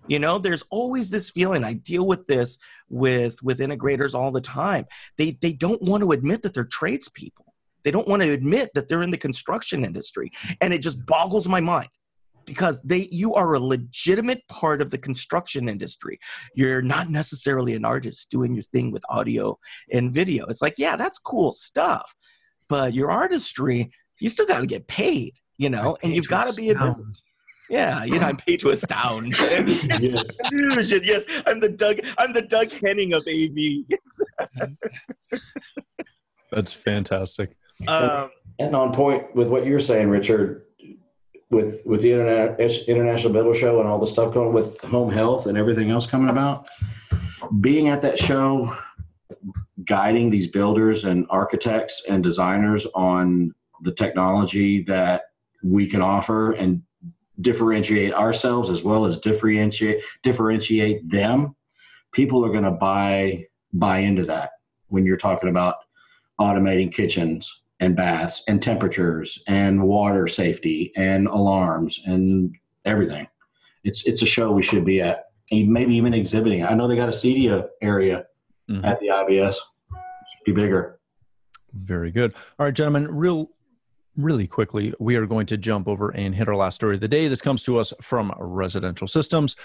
you 0.09 0.19
know 0.19 0.39
there's 0.39 0.65
always 0.71 1.11
this 1.11 1.31
feeling 1.31 1.65
i 1.65 1.73
deal 1.73 2.07
with 2.07 2.27
this 2.27 2.59
with 2.93 3.43
with 3.43 3.59
integrators 3.59 4.15
all 4.15 4.31
the 4.31 4.41
time. 4.41 4.87
They 5.19 5.37
they 5.41 5.53
don't 5.53 5.83
want 5.83 6.03
to 6.03 6.13
admit 6.13 6.43
that 6.43 6.55
they're 6.55 6.65
tradespeople. 6.65 7.47
They 7.83 7.91
don't 7.91 8.07
want 8.07 8.23
to 8.23 8.31
admit 8.31 8.71
that 8.75 8.89
they're 8.89 9.03
in 9.03 9.11
the 9.11 9.19
construction 9.19 9.85
industry. 9.85 10.31
And 10.61 10.73
it 10.73 10.79
just 10.79 11.05
boggles 11.05 11.49
my 11.49 11.61
mind 11.61 11.89
because 12.45 12.81
they 12.83 13.09
you 13.11 13.35
are 13.35 13.55
a 13.55 13.61
legitimate 13.61 14.47
part 14.49 14.81
of 14.83 14.91
the 14.91 14.99
construction 14.99 15.69
industry. 15.69 16.19
You're 16.55 16.83
not 16.83 17.09
necessarily 17.09 17.75
an 17.75 17.85
artist 17.85 18.31
doing 18.31 18.55
your 18.55 18.63
thing 18.63 18.93
with 18.93 19.03
audio 19.09 19.59
and 19.91 20.13
video. 20.13 20.47
It's 20.47 20.63
like 20.63 20.75
yeah 20.77 20.95
that's 20.95 21.19
cool 21.19 21.51
stuff 21.51 22.15
but 22.69 22.95
your 22.95 23.11
artistry 23.11 23.91
you 24.21 24.29
still 24.29 24.47
got 24.47 24.61
to 24.61 24.67
get 24.67 24.87
paid 24.87 25.35
you 25.59 25.69
know 25.69 25.97
and 26.03 26.15
you've 26.15 26.29
got 26.29 26.49
to 26.49 26.55
be 26.55 26.71
a 26.71 26.75
business 26.75 27.23
yeah, 27.73 28.05
you 28.05 28.19
know, 28.19 28.27
I'm 28.27 28.37
paid 28.37 28.61
to 28.61 28.69
astound. 28.69 29.35
yes. 29.41 30.39
yes, 30.53 31.25
I'm 31.47 31.59
the 31.59 31.71
Doug. 31.71 32.01
I'm 32.19 32.35
the 32.35 32.43
Doug 32.43 32.71
Henning 32.71 33.15
of 33.15 33.27
AV. 33.27 33.87
That's 36.51 36.75
fantastic. 36.75 37.57
Um, 37.89 38.31
and 38.59 38.77
on 38.77 38.93
point 38.93 39.35
with 39.35 39.49
what 39.49 39.65
you're 39.65 39.81
saying, 39.81 40.11
Richard, 40.11 40.67
with 41.49 41.81
with 41.87 42.03
the 42.03 42.13
internet 42.13 42.61
international 42.61 43.33
builder 43.33 43.55
show 43.59 43.81
and 43.81 43.89
all 43.89 43.99
the 43.99 44.07
stuff 44.07 44.35
going 44.35 44.53
with 44.53 44.79
home 44.83 45.11
health 45.11 45.47
and 45.47 45.57
everything 45.57 45.91
else 45.91 46.07
coming 46.07 46.29
about, 46.29 46.69
being 47.63 47.89
at 47.89 48.03
that 48.03 48.19
show, 48.19 48.77
guiding 49.87 50.29
these 50.29 50.49
builders 50.49 51.05
and 51.05 51.27
architects 51.31 52.03
and 52.07 52.23
designers 52.23 52.87
on 52.95 53.55
the 53.81 53.95
technology 53.95 54.83
that 54.83 55.23
we 55.63 55.87
can 55.87 56.03
offer 56.03 56.53
and 56.53 56.83
differentiate 57.43 58.15
ourselves 58.15 58.71
as 58.71 58.83
well 58.83 59.05
as 59.05 59.19
differentiate 59.19 60.03
differentiate 60.23 61.09
them, 61.09 61.55
people 62.13 62.45
are 62.45 62.51
going 62.51 62.65
to 62.65 62.71
buy 62.71 63.45
buy 63.73 63.99
into 63.99 64.25
that 64.25 64.51
when 64.89 65.05
you're 65.05 65.17
talking 65.17 65.49
about 65.49 65.77
automating 66.41 66.93
kitchens 66.93 67.63
and 67.81 67.97
baths 67.97 68.45
and 68.49 68.63
temperatures 68.63 69.43
and 69.49 69.83
water 69.83 70.29
safety 70.29 70.93
and 70.97 71.27
alarms 71.27 72.01
and 72.07 72.55
everything. 72.85 73.27
It's 73.85 74.07
it's 74.07 74.23
a 74.23 74.27
show 74.27 74.53
we 74.53 74.63
should 74.63 74.85
be 74.85 75.01
at, 75.01 75.25
maybe 75.51 75.95
even 75.97 76.15
exhibiting. 76.15 76.65
I 76.65 76.75
know 76.75 76.87
they 76.87 76.97
got 76.97 77.09
a 77.09 77.13
CEDIA 77.13 77.69
area 77.83 78.27
mm-hmm. 78.71 78.85
at 78.85 79.01
the 79.01 79.09
IBS. 79.09 79.55
Should 79.55 80.45
be 80.47 80.53
bigger. 80.53 81.01
Very 81.75 82.11
good. 82.11 82.35
All 82.59 82.67
right, 82.67 82.75
gentlemen. 82.75 83.09
Real 83.13 83.51
really 84.17 84.47
quickly, 84.47 84.93
we 84.99 85.17
are 85.17 85.27
going 85.27 85.47
to 85.47 85.57
jump 85.57 85.89
over 85.89 86.11
and 86.11 86.35
hit 86.35 86.49
our 86.49 86.57
last 86.57 86.77
story 86.77 86.97
of 86.97 87.01
the 87.01 87.09
day. 87.09 87.29
This 87.29 87.43
comes 87.43 87.63
to 87.65 87.79
us 87.79 87.93
from 88.01 88.33
Residential 88.39 89.09
Systems. 89.09 89.57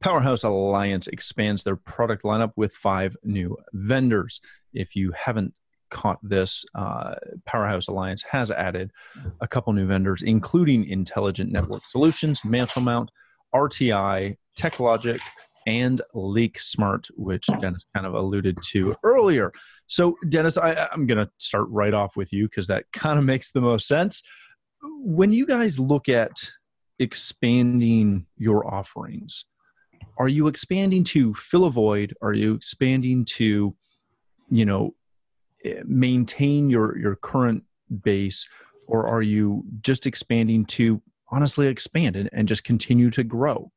Powerhouse 0.00 0.44
Alliance 0.44 1.06
expands 1.08 1.64
their 1.64 1.76
product 1.76 2.22
lineup 2.22 2.52
with 2.56 2.72
five 2.72 3.16
new 3.24 3.56
vendors. 3.72 4.40
If 4.72 4.94
you 4.94 5.12
haven't 5.12 5.54
caught 5.90 6.18
this, 6.22 6.64
uh, 6.74 7.14
Powerhouse 7.46 7.88
Alliance 7.88 8.22
has 8.22 8.50
added 8.50 8.90
a 9.40 9.48
couple 9.48 9.72
new 9.72 9.86
vendors, 9.86 10.22
including 10.22 10.84
Intelligent 10.84 11.50
Network 11.50 11.86
Solutions, 11.86 12.40
MantelMount, 12.42 13.08
RTI, 13.54 14.36
TechLogic, 14.58 15.20
and 15.66 16.00
Leak 16.14 16.58
Smart, 16.60 17.08
which 17.16 17.46
Dennis 17.60 17.86
kind 17.94 18.06
of 18.06 18.14
alluded 18.14 18.56
to 18.70 18.94
earlier. 19.02 19.52
So, 19.88 20.16
Dennis, 20.28 20.56
I, 20.56 20.88
I'm 20.92 21.06
going 21.06 21.18
to 21.18 21.30
start 21.38 21.66
right 21.70 21.92
off 21.92 22.16
with 22.16 22.32
you 22.32 22.48
because 22.48 22.68
that 22.68 22.84
kind 22.92 23.18
of 23.18 23.24
makes 23.24 23.52
the 23.52 23.60
most 23.60 23.88
sense. 23.88 24.22
When 24.82 25.32
you 25.32 25.46
guys 25.46 25.78
look 25.78 26.08
at 26.08 26.32
expanding 26.98 28.26
your 28.36 28.66
offerings, 28.72 29.44
are 30.18 30.28
you 30.28 30.46
expanding 30.46 31.04
to 31.04 31.34
fill 31.34 31.64
a 31.64 31.70
void? 31.70 32.14
Are 32.22 32.32
you 32.32 32.54
expanding 32.54 33.24
to, 33.36 33.74
you 34.50 34.64
know, 34.64 34.94
eh, 35.64 35.82
maintain 35.84 36.70
your 36.70 36.96
your 36.96 37.16
current 37.16 37.64
base, 38.02 38.46
or 38.86 39.06
are 39.06 39.22
you 39.22 39.64
just 39.82 40.06
expanding 40.06 40.64
to 40.66 41.02
honestly 41.30 41.66
expand 41.66 42.16
and, 42.16 42.30
and 42.32 42.48
just 42.48 42.64
continue 42.64 43.10
to 43.10 43.24
grow? 43.24 43.70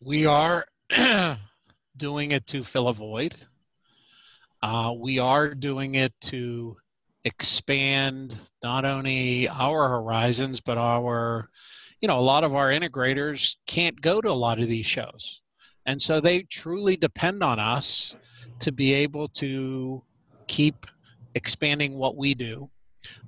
We 0.00 0.26
are 0.26 0.64
doing 1.96 2.30
it 2.30 2.46
to 2.48 2.62
fill 2.62 2.86
a 2.86 2.94
void. 2.94 3.34
Uh, 4.62 4.94
we 4.96 5.18
are 5.18 5.54
doing 5.54 5.96
it 5.96 6.12
to 6.20 6.76
expand 7.24 8.36
not 8.62 8.84
only 8.84 9.48
our 9.48 9.88
horizons, 9.88 10.60
but 10.60 10.78
our, 10.78 11.48
you 12.00 12.06
know, 12.06 12.18
a 12.18 12.20
lot 12.20 12.44
of 12.44 12.54
our 12.54 12.70
integrators 12.70 13.56
can't 13.66 14.00
go 14.00 14.20
to 14.20 14.30
a 14.30 14.32
lot 14.32 14.60
of 14.60 14.68
these 14.68 14.86
shows. 14.86 15.42
And 15.84 16.00
so 16.00 16.20
they 16.20 16.42
truly 16.42 16.96
depend 16.96 17.42
on 17.42 17.58
us 17.58 18.14
to 18.60 18.70
be 18.70 18.94
able 18.94 19.26
to 19.28 20.04
keep 20.46 20.86
expanding 21.34 21.98
what 21.98 22.16
we 22.16 22.34
do. 22.34 22.70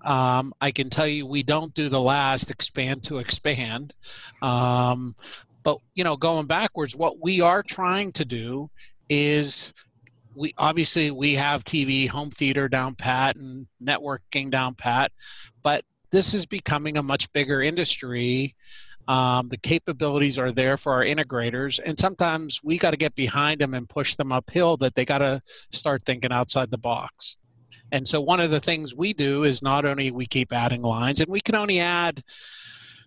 Um, 0.04 0.52
I 0.60 0.70
can 0.70 0.88
tell 0.88 1.06
you 1.06 1.26
we 1.26 1.42
don't 1.42 1.74
do 1.74 1.88
the 1.88 2.00
last 2.00 2.50
expand 2.50 3.02
to 3.04 3.18
expand. 3.18 3.94
Um, 4.40 5.16
but, 5.62 5.78
you 5.94 6.04
know, 6.04 6.16
going 6.16 6.46
backwards, 6.46 6.96
what 6.96 7.20
we 7.20 7.40
are 7.40 7.62
trying 7.62 8.12
to 8.12 8.24
do 8.24 8.70
is 9.08 9.72
we 10.34 10.54
obviously 10.56 11.10
we 11.10 11.34
have 11.34 11.64
TV, 11.64 12.08
home 12.08 12.30
theater 12.30 12.68
down 12.68 12.94
pat, 12.94 13.36
and 13.36 13.66
networking 13.82 14.50
down 14.50 14.74
pat, 14.74 15.12
but 15.62 15.84
this 16.10 16.34
is 16.34 16.46
becoming 16.46 16.96
a 16.96 17.02
much 17.02 17.32
bigger 17.32 17.62
industry. 17.62 18.54
Um, 19.08 19.48
the 19.48 19.56
capabilities 19.56 20.38
are 20.38 20.52
there 20.52 20.76
for 20.76 20.92
our 20.92 21.04
integrators, 21.04 21.80
and 21.84 21.98
sometimes 21.98 22.60
we 22.62 22.78
got 22.78 22.92
to 22.92 22.96
get 22.96 23.14
behind 23.14 23.60
them 23.60 23.74
and 23.74 23.88
push 23.88 24.14
them 24.14 24.30
uphill. 24.30 24.76
That 24.76 24.94
they 24.94 25.04
got 25.04 25.18
to 25.18 25.42
start 25.72 26.02
thinking 26.04 26.32
outside 26.32 26.70
the 26.70 26.78
box. 26.78 27.36
And 27.92 28.06
so, 28.06 28.20
one 28.20 28.40
of 28.40 28.50
the 28.50 28.60
things 28.60 28.94
we 28.94 29.12
do 29.12 29.42
is 29.42 29.62
not 29.62 29.84
only 29.84 30.10
we 30.10 30.26
keep 30.26 30.52
adding 30.52 30.82
lines, 30.82 31.20
and 31.20 31.28
we 31.28 31.40
can 31.40 31.56
only 31.56 31.80
add 31.80 32.22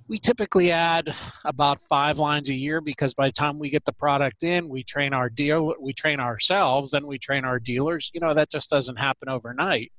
we 0.07 0.17
typically 0.17 0.71
add 0.71 1.13
about 1.45 1.81
five 1.81 2.19
lines 2.19 2.49
a 2.49 2.53
year 2.53 2.81
because 2.81 3.13
by 3.13 3.27
the 3.27 3.31
time 3.31 3.59
we 3.59 3.69
get 3.69 3.85
the 3.85 3.93
product 3.93 4.43
in 4.43 4.69
we 4.69 4.83
train 4.83 5.13
our 5.13 5.29
deal 5.29 5.73
we 5.79 5.93
train 5.93 6.19
ourselves 6.19 6.93
and 6.93 7.05
we 7.05 7.17
train 7.17 7.45
our 7.45 7.59
dealers. 7.59 8.11
You 8.13 8.19
know 8.21 8.33
that 8.33 8.51
just 8.51 8.69
doesn't 8.69 8.97
happen 8.97 9.29
overnight. 9.29 9.91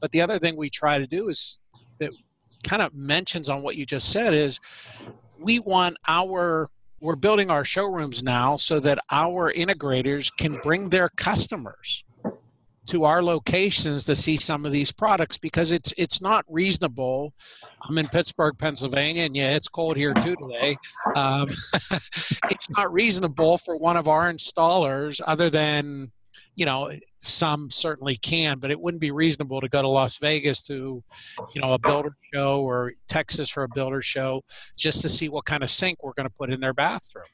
But 0.00 0.10
the 0.12 0.20
other 0.20 0.38
thing 0.38 0.56
we 0.56 0.70
try 0.70 0.98
to 0.98 1.06
do 1.06 1.28
is 1.28 1.60
that 1.98 2.10
kind 2.64 2.82
of 2.82 2.94
mentions 2.94 3.48
on 3.48 3.62
what 3.62 3.76
you 3.76 3.84
just 3.86 4.10
said 4.10 4.34
is 4.34 4.60
we 5.38 5.58
want 5.58 5.96
our 6.08 6.70
we're 7.00 7.16
building 7.16 7.50
our 7.50 7.64
showrooms 7.64 8.22
now 8.22 8.56
so 8.56 8.78
that 8.78 8.98
our 9.10 9.52
integrators 9.52 10.30
can 10.36 10.60
bring 10.62 10.88
their 10.88 11.08
customers 11.08 12.04
to 12.86 13.04
our 13.04 13.22
locations 13.22 14.04
to 14.04 14.14
see 14.14 14.36
some 14.36 14.66
of 14.66 14.72
these 14.72 14.92
products 14.92 15.38
because 15.38 15.70
it's 15.70 15.92
it's 15.96 16.20
not 16.20 16.44
reasonable. 16.48 17.32
I'm 17.82 17.98
in 17.98 18.08
Pittsburgh, 18.08 18.56
Pennsylvania, 18.58 19.24
and 19.24 19.36
yeah, 19.36 19.54
it's 19.54 19.68
cold 19.68 19.96
here 19.96 20.14
too 20.14 20.34
today. 20.36 20.76
Um, 21.14 21.50
it's 22.50 22.68
not 22.70 22.92
reasonable 22.92 23.58
for 23.58 23.76
one 23.76 23.96
of 23.96 24.08
our 24.08 24.32
installers, 24.32 25.20
other 25.26 25.50
than 25.50 26.10
you 26.54 26.66
know 26.66 26.90
some 27.22 27.70
certainly 27.70 28.16
can, 28.16 28.58
but 28.58 28.70
it 28.70 28.80
wouldn't 28.80 29.00
be 29.00 29.12
reasonable 29.12 29.60
to 29.60 29.68
go 29.68 29.80
to 29.80 29.88
Las 29.88 30.18
Vegas 30.18 30.60
to, 30.62 31.02
you 31.54 31.60
know, 31.60 31.72
a 31.72 31.78
builder 31.78 32.16
show 32.34 32.60
or 32.62 32.92
Texas 33.08 33.48
for 33.48 33.62
a 33.62 33.68
builder 33.68 34.02
show 34.02 34.42
just 34.76 35.02
to 35.02 35.08
see 35.08 35.28
what 35.28 35.44
kind 35.44 35.62
of 35.62 35.70
sink 35.70 36.02
we're 36.02 36.12
going 36.14 36.28
to 36.28 36.34
put 36.34 36.52
in 36.52 36.60
their 36.60 36.74
bathroom 36.74 37.24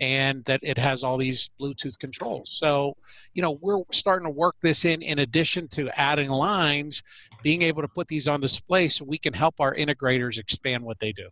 and 0.00 0.44
that 0.44 0.60
it 0.62 0.78
has 0.78 1.04
all 1.04 1.16
these 1.16 1.50
Bluetooth 1.60 1.98
controls. 1.98 2.50
So, 2.50 2.96
you 3.32 3.42
know, 3.42 3.52
we're 3.60 3.82
starting 3.92 4.26
to 4.26 4.32
work 4.32 4.56
this 4.60 4.84
in 4.84 5.02
in 5.02 5.18
addition 5.18 5.68
to 5.68 5.88
adding 5.98 6.30
lines, 6.30 7.02
being 7.42 7.62
able 7.62 7.82
to 7.82 7.88
put 7.88 8.08
these 8.08 8.28
on 8.28 8.40
display 8.40 8.88
so 8.88 9.04
we 9.04 9.18
can 9.18 9.32
help 9.32 9.60
our 9.60 9.74
integrators 9.74 10.38
expand 10.38 10.84
what 10.84 10.98
they 10.98 11.12
do. 11.12 11.28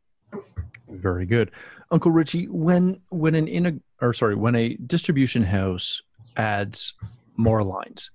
Very 0.89 1.27
good. 1.27 1.51
Uncle 1.91 2.11
Richie, 2.11 2.47
when 2.49 3.01
when 3.11 3.35
an 3.35 3.49
in 3.49 3.83
or 4.01 4.13
sorry, 4.13 4.35
when 4.35 4.55
a 4.55 4.75
distribution 4.75 5.43
house 5.43 6.03
adds 6.37 6.95
more 7.37 7.63
lines, 7.63 8.11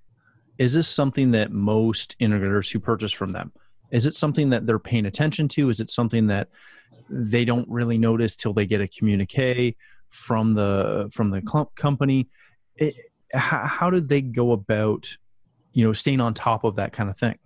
is 0.58 0.74
this 0.74 0.88
something 0.88 1.32
that 1.32 1.52
most 1.52 2.16
integrators 2.20 2.72
who 2.72 2.80
purchase 2.80 3.12
from 3.12 3.32
them 3.32 3.52
is 3.92 4.06
it 4.06 4.16
something 4.16 4.50
that 4.50 4.66
they're 4.66 4.80
paying 4.80 5.06
attention 5.06 5.48
to? 5.50 5.70
Is 5.70 5.80
it 5.80 5.90
something 5.90 6.28
that 6.28 6.50
they 7.10 7.46
don't 7.46 7.68
really 7.70 7.98
notice 7.98 8.36
till 8.36 8.54
they 8.54 8.66
get 8.66 8.82
a 8.82 8.88
communique? 8.88 9.76
From 10.10 10.54
the 10.54 11.10
from 11.14 11.32
the 11.32 11.42
company. 11.76 12.30
It, 12.76 12.96
how, 13.34 13.66
how 13.66 13.90
did 13.90 14.08
they 14.08 14.22
go 14.22 14.52
about 14.52 15.16
you 15.74 15.86
know 15.86 15.94
staying 15.94 16.22
on 16.22 16.34
top 16.34 16.64
of 16.64 16.78
that 16.78 16.94
kind 16.94 17.10
of 17.10 17.18
thing 17.18 17.38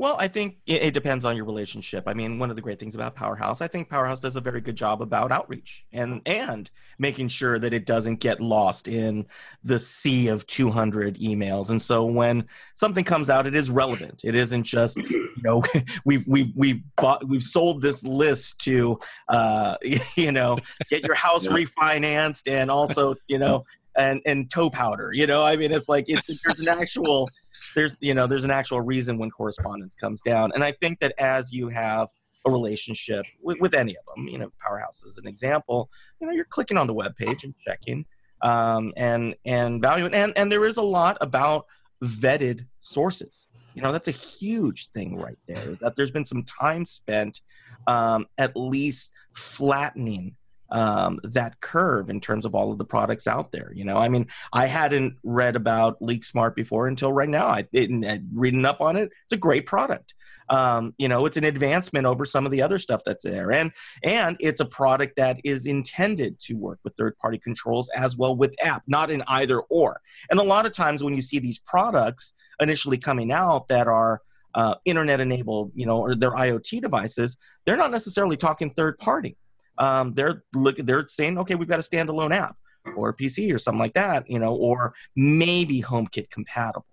well, 0.00 0.16
I 0.18 0.28
think 0.28 0.56
it, 0.66 0.82
it, 0.82 0.94
depends 0.94 1.26
on 1.26 1.36
your 1.36 1.44
relationship. 1.44 2.04
I 2.06 2.14
mean, 2.14 2.38
one 2.38 2.48
of 2.48 2.56
the 2.56 2.62
great 2.62 2.80
things 2.80 2.94
about 2.94 3.14
Powerhouse, 3.14 3.60
I 3.60 3.68
think 3.68 3.90
Powerhouse 3.90 4.18
does 4.18 4.34
a 4.34 4.40
very 4.40 4.62
good 4.62 4.74
job 4.74 5.02
about 5.02 5.30
outreach 5.30 5.84
and 5.92 6.22
and 6.24 6.70
making 6.98 7.28
sure 7.28 7.58
that 7.58 7.74
it 7.74 7.84
doesn't 7.84 8.16
get 8.16 8.40
lost 8.40 8.88
in 8.88 9.26
the 9.62 9.78
sea 9.78 10.28
of 10.28 10.46
200 10.46 11.18
emails. 11.18 11.68
And 11.68 11.82
so 11.82 12.06
when 12.06 12.48
something 12.72 13.04
comes 13.04 13.28
out, 13.28 13.46
it 13.46 13.54
is 13.54 13.70
relevant. 13.70 14.22
It 14.24 14.34
isn't 14.34 14.64
just 14.64 14.96
you 14.96 15.28
know 15.44 15.62
we've 16.06 16.26
we've 16.26 16.52
we've 16.56 16.82
bought 16.96 17.28
we've 17.28 17.42
sold 17.42 17.82
this 17.82 18.02
list 18.02 18.58
to 18.62 18.98
uh, 19.28 19.76
you 20.16 20.32
know 20.32 20.56
get 20.88 21.04
your 21.04 21.14
house 21.14 21.44
yeah. 21.44 21.52
refinanced 21.52 22.50
and 22.50 22.70
also 22.70 23.16
you 23.28 23.36
know 23.36 23.66
and 23.96 24.22
and 24.24 24.50
toe 24.50 24.70
powder. 24.70 25.10
You 25.12 25.26
know, 25.26 25.44
I 25.44 25.56
mean, 25.56 25.72
it's 25.72 25.90
like 25.90 26.06
it's 26.08 26.30
there's 26.42 26.60
an 26.60 26.68
actual 26.68 27.28
there's 27.74 27.96
you 28.00 28.14
know 28.14 28.26
there's 28.26 28.44
an 28.44 28.50
actual 28.50 28.80
reason 28.80 29.18
when 29.18 29.30
correspondence 29.30 29.94
comes 29.94 30.22
down. 30.22 30.52
And 30.54 30.64
i 30.64 30.72
think 30.72 31.00
that 31.00 31.14
as 31.18 31.52
you 31.52 31.68
have 31.68 32.08
a 32.46 32.50
relationship 32.50 33.26
with, 33.42 33.58
with 33.60 33.74
any 33.74 33.96
of 33.96 34.02
them 34.14 34.26
you 34.28 34.38
know 34.38 34.50
powerhouse 34.58 35.02
is 35.02 35.18
an 35.18 35.28
example 35.28 35.90
you 36.20 36.26
know 36.26 36.32
you're 36.32 36.46
clicking 36.46 36.78
on 36.78 36.86
the 36.86 36.94
web 36.94 37.14
page 37.16 37.44
and 37.44 37.54
checking 37.66 38.06
um, 38.42 38.92
and 38.96 39.34
and 39.44 39.82
value 39.82 40.06
and 40.06 40.36
and 40.36 40.50
there 40.50 40.64
is 40.64 40.76
a 40.76 40.82
lot 40.82 41.16
about 41.20 41.66
vetted 42.02 42.66
sources. 42.78 43.48
You 43.74 43.82
know 43.82 43.92
that's 43.92 44.08
a 44.08 44.12
huge 44.12 44.90
thing 44.90 45.16
right 45.16 45.38
there 45.46 45.70
is 45.70 45.78
that 45.78 45.96
there's 45.96 46.10
been 46.10 46.24
some 46.24 46.42
time 46.44 46.84
spent 46.84 47.40
um, 47.86 48.26
at 48.38 48.56
least 48.56 49.12
flattening 49.34 50.36
um, 50.70 51.18
that 51.24 51.60
curve 51.60 52.10
in 52.10 52.20
terms 52.20 52.46
of 52.46 52.54
all 52.54 52.72
of 52.72 52.78
the 52.78 52.84
products 52.84 53.26
out 53.26 53.52
there. 53.52 53.72
You 53.74 53.84
know, 53.84 53.96
I 53.96 54.08
mean, 54.08 54.26
I 54.52 54.66
hadn't 54.66 55.16
read 55.22 55.56
about 55.56 56.00
LeakSmart 56.00 56.54
before 56.54 56.86
until 56.86 57.12
right 57.12 57.28
now. 57.28 57.48
I 57.48 57.62
didn't 57.62 58.28
reading 58.32 58.64
up 58.64 58.80
on 58.80 58.96
it. 58.96 59.10
It's 59.24 59.32
a 59.32 59.36
great 59.36 59.66
product. 59.66 60.14
Um, 60.48 60.94
you 60.98 61.06
know, 61.06 61.26
it's 61.26 61.36
an 61.36 61.44
advancement 61.44 62.06
over 62.06 62.24
some 62.24 62.44
of 62.44 62.50
the 62.50 62.60
other 62.60 62.78
stuff 62.78 63.02
that's 63.06 63.22
there, 63.22 63.52
and 63.52 63.70
and 64.02 64.36
it's 64.40 64.58
a 64.58 64.64
product 64.64 65.14
that 65.16 65.40
is 65.44 65.66
intended 65.66 66.40
to 66.40 66.54
work 66.54 66.80
with 66.82 66.94
third-party 66.96 67.38
controls 67.38 67.88
as 67.90 68.16
well 68.16 68.34
with 68.34 68.56
app, 68.60 68.82
not 68.88 69.12
in 69.12 69.22
either 69.28 69.60
or. 69.60 70.00
And 70.28 70.40
a 70.40 70.42
lot 70.42 70.66
of 70.66 70.72
times 70.72 71.04
when 71.04 71.14
you 71.14 71.22
see 71.22 71.38
these 71.38 71.60
products 71.60 72.34
initially 72.60 72.98
coming 72.98 73.30
out 73.30 73.68
that 73.68 73.86
are 73.86 74.22
uh, 74.54 74.74
internet 74.84 75.20
enabled, 75.20 75.70
you 75.76 75.86
know, 75.86 75.98
or 75.98 76.16
their 76.16 76.32
IoT 76.32 76.82
devices, 76.82 77.36
they're 77.64 77.76
not 77.76 77.92
necessarily 77.92 78.36
talking 78.36 78.70
third 78.70 78.98
party 78.98 79.36
um, 79.78 80.12
they're 80.12 80.44
looking 80.54 80.84
they're 80.84 81.06
saying 81.08 81.38
okay 81.38 81.54
we've 81.54 81.68
got 81.68 81.78
a 81.78 81.82
standalone 81.82 82.34
app 82.34 82.56
or 82.96 83.14
pc 83.14 83.52
or 83.54 83.58
something 83.58 83.78
like 83.78 83.94
that 83.94 84.28
you 84.28 84.38
know 84.38 84.54
or 84.54 84.94
maybe 85.16 85.82
homekit 85.82 86.30
compatible. 86.30 86.86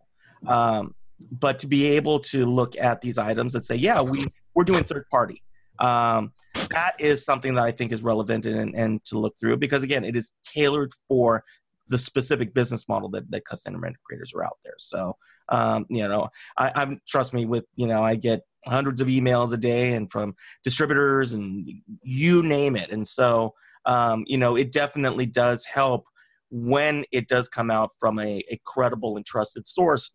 Um, 0.45 0.93
but 1.31 1.57
to 1.59 1.67
be 1.67 1.87
able 1.87 2.19
to 2.19 2.45
look 2.45 2.77
at 2.77 3.01
these 3.01 3.17
items 3.17 3.55
and 3.55 3.65
say 3.65 3.75
yeah 3.75 4.01
we 4.01 4.27
we're 4.53 4.63
doing 4.63 4.83
third 4.83 5.05
party 5.09 5.41
um, 5.79 6.31
that 6.69 6.93
is 6.99 7.25
something 7.25 7.55
that 7.55 7.63
i 7.63 7.71
think 7.71 7.91
is 7.91 8.03
relevant 8.03 8.45
and, 8.45 8.75
and 8.75 9.03
to 9.05 9.17
look 9.17 9.35
through 9.39 9.57
because 9.57 9.83
again 9.83 10.03
it 10.03 10.15
is 10.15 10.31
tailored 10.43 10.91
for 11.07 11.43
the 11.89 11.97
specific 11.97 12.53
business 12.53 12.87
model 12.87 13.09
that, 13.09 13.29
that 13.31 13.45
custom 13.45 13.75
integrators 13.75 14.35
are 14.35 14.43
out 14.43 14.57
there. 14.63 14.75
So 14.77 15.15
um, 15.49 15.85
you 15.89 16.07
know 16.07 16.27
I, 16.57 16.71
i'm 16.75 17.01
trust 17.07 17.33
me 17.33 17.45
with 17.45 17.65
you 17.75 17.87
know 17.87 18.03
i 18.03 18.15
get 18.15 18.41
hundreds 18.67 19.01
of 19.01 19.07
emails 19.07 19.53
a 19.53 19.57
day 19.57 19.93
and 19.93 20.11
from 20.11 20.35
distributors 20.63 21.33
and 21.33 21.69
you 22.03 22.43
name 22.43 22.75
it. 22.75 22.91
And 22.91 23.07
so, 23.07 23.53
um, 23.85 24.23
you 24.27 24.37
know, 24.37 24.55
it 24.55 24.71
definitely 24.71 25.25
does 25.25 25.65
help 25.65 26.05
when 26.49 27.05
it 27.11 27.27
does 27.27 27.47
come 27.47 27.71
out 27.71 27.91
from 27.99 28.19
a, 28.19 28.43
a 28.49 28.59
credible 28.65 29.17
and 29.17 29.25
trusted 29.25 29.67
source. 29.67 30.11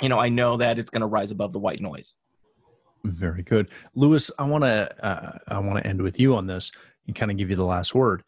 You 0.00 0.08
know, 0.08 0.18
I 0.18 0.28
know 0.28 0.56
that 0.56 0.78
it's 0.78 0.90
going 0.90 1.02
to 1.02 1.06
rise 1.06 1.30
above 1.30 1.52
the 1.52 1.58
white 1.58 1.80
noise. 1.80 2.16
Very 3.04 3.42
good, 3.42 3.70
Lewis. 3.94 4.30
I 4.38 4.44
want 4.44 4.62
to 4.62 5.04
uh, 5.04 5.38
I 5.48 5.58
want 5.58 5.82
to 5.82 5.86
end 5.86 6.00
with 6.00 6.20
you 6.20 6.36
on 6.36 6.46
this 6.46 6.70
and 7.06 7.16
kind 7.16 7.32
of 7.32 7.36
give 7.36 7.50
you 7.50 7.56
the 7.56 7.64
last 7.64 7.96
word. 7.96 8.22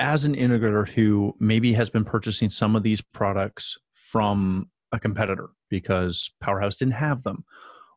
As 0.00 0.24
an 0.24 0.34
integrator 0.34 0.88
who 0.88 1.34
maybe 1.38 1.74
has 1.74 1.90
been 1.90 2.04
purchasing 2.04 2.48
some 2.48 2.76
of 2.76 2.82
these 2.82 3.02
products 3.02 3.76
from 3.92 4.70
a 4.94 5.00
competitor 5.00 5.50
because 5.68 6.30
Powerhouse 6.40 6.76
didn't 6.76 6.94
have 6.94 7.22
them, 7.22 7.44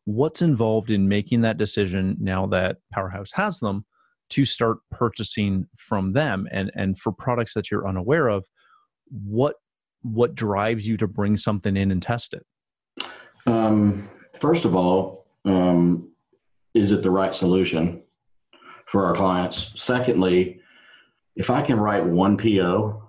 what's 0.04 0.42
involved 0.42 0.90
in 0.90 1.08
making 1.08 1.42
that 1.42 1.58
decision 1.58 2.16
now 2.20 2.46
that 2.46 2.78
Powerhouse 2.92 3.32
has 3.32 3.58
them 3.60 3.84
to 4.30 4.44
start 4.44 4.78
purchasing 4.90 5.66
from 5.76 6.12
them? 6.12 6.46
And 6.50 6.70
and 6.74 6.98
for 6.98 7.12
products 7.12 7.54
that 7.54 7.70
you're 7.70 7.88
unaware 7.88 8.28
of 8.28 8.46
what 9.10 9.56
what 10.02 10.34
drives 10.34 10.86
you 10.86 10.96
to 10.98 11.06
bring 11.06 11.36
something 11.36 11.76
in 11.76 11.90
and 11.90 12.02
test 12.02 12.34
it? 12.34 12.46
Um, 13.46 14.08
first 14.40 14.64
of 14.64 14.74
all 14.74 15.26
um, 15.44 16.12
is 16.74 16.92
it 16.92 17.02
the 17.02 17.10
right 17.10 17.34
solution 17.34 18.02
for 18.86 19.06
our 19.06 19.14
clients? 19.14 19.72
Secondly 19.76 20.60
if 21.38 21.50
i 21.50 21.62
can 21.62 21.80
write 21.80 22.04
one 22.04 22.36
po 22.36 23.02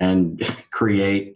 and 0.00 0.42
create 0.70 1.35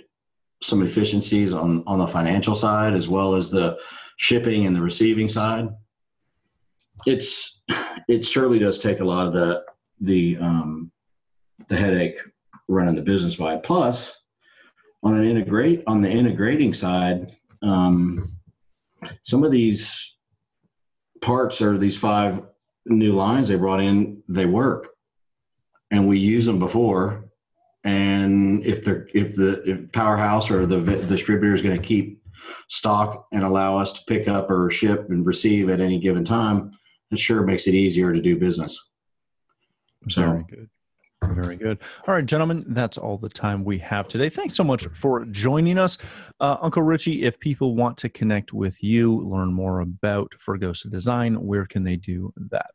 some 0.62 0.82
efficiencies 0.82 1.52
on 1.52 1.82
on 1.86 1.98
the 1.98 2.06
financial 2.06 2.54
side 2.54 2.94
as 2.94 3.08
well 3.08 3.34
as 3.34 3.50
the 3.50 3.78
shipping 4.16 4.66
and 4.66 4.76
the 4.76 4.80
receiving 4.80 5.28
side, 5.28 5.68
it's 7.06 7.60
it 8.08 8.24
surely 8.24 8.58
does 8.58 8.78
take 8.78 9.00
a 9.00 9.04
lot 9.04 9.26
of 9.26 9.32
the 9.32 9.62
the 10.00 10.36
um, 10.38 10.90
the 11.68 11.76
headache 11.76 12.16
running 12.68 12.94
the 12.94 13.02
business 13.02 13.36
by. 13.36 13.56
Plus, 13.56 14.12
on 15.02 15.16
an 15.16 15.24
integrate 15.24 15.82
on 15.86 16.00
the 16.00 16.10
integrating 16.10 16.72
side, 16.72 17.32
um, 17.62 18.28
some 19.22 19.44
of 19.44 19.50
these 19.50 20.14
parts 21.20 21.60
or 21.60 21.78
these 21.78 21.96
five 21.96 22.42
new 22.86 23.14
lines 23.14 23.48
they 23.48 23.56
brought 23.56 23.80
in, 23.80 24.22
they 24.28 24.46
work, 24.46 24.88
and 25.90 26.06
we 26.06 26.18
use 26.18 26.46
them 26.46 26.58
before. 26.58 27.29
And 27.84 28.64
if 28.64 28.84
the 28.84 29.06
if 29.14 29.34
the 29.36 29.62
if 29.62 29.92
powerhouse 29.92 30.50
or 30.50 30.66
the 30.66 30.80
distributor 31.08 31.54
is 31.54 31.62
going 31.62 31.80
to 31.80 31.86
keep 31.86 32.22
stock 32.68 33.26
and 33.32 33.42
allow 33.42 33.78
us 33.78 33.92
to 33.92 34.00
pick 34.06 34.28
up 34.28 34.50
or 34.50 34.70
ship 34.70 35.06
and 35.08 35.24
receive 35.24 35.70
at 35.70 35.80
any 35.80 35.98
given 35.98 36.24
time, 36.24 36.72
it 37.10 37.18
sure 37.18 37.42
makes 37.42 37.66
it 37.66 37.74
easier 37.74 38.12
to 38.12 38.20
do 38.20 38.36
business. 38.38 38.78
So. 40.08 40.22
Very 40.22 40.44
good. 40.48 40.70
Very 41.22 41.56
good. 41.56 41.78
All 42.08 42.14
right, 42.14 42.24
gentlemen, 42.24 42.64
that's 42.68 42.96
all 42.96 43.18
the 43.18 43.28
time 43.28 43.62
we 43.62 43.78
have 43.78 44.08
today. 44.08 44.30
Thanks 44.30 44.54
so 44.54 44.64
much 44.64 44.86
for 44.94 45.26
joining 45.26 45.78
us. 45.78 45.98
Uh, 46.40 46.56
Uncle 46.60 46.82
Richie, 46.82 47.22
if 47.24 47.38
people 47.38 47.76
want 47.76 47.98
to 47.98 48.08
connect 48.08 48.52
with 48.52 48.82
you, 48.82 49.20
learn 49.20 49.52
more 49.52 49.80
about 49.80 50.32
Fregosa 50.44 50.90
Design, 50.90 51.34
where 51.34 51.66
can 51.66 51.84
they 51.84 51.96
do 51.96 52.32
that? 52.50 52.72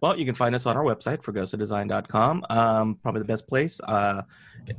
Well, 0.00 0.18
you 0.18 0.24
can 0.24 0.34
find 0.34 0.54
us 0.54 0.66
on 0.66 0.76
our 0.76 0.84
website, 0.84 1.22
fregosadesign.com. 1.22 2.46
Um, 2.48 2.94
probably 3.02 3.20
the 3.20 3.26
best 3.26 3.46
place 3.46 3.80
uh, 3.82 4.22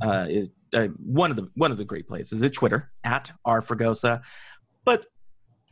uh, 0.00 0.26
is 0.28 0.50
uh, 0.74 0.88
one 1.04 1.30
of 1.30 1.36
the 1.36 1.48
one 1.54 1.70
of 1.70 1.78
the 1.78 1.84
great 1.84 2.08
places 2.08 2.42
is 2.42 2.50
Twitter 2.50 2.90
at 3.04 3.30
our 3.44 3.62
rfregosa. 3.62 4.20
But 4.84 5.06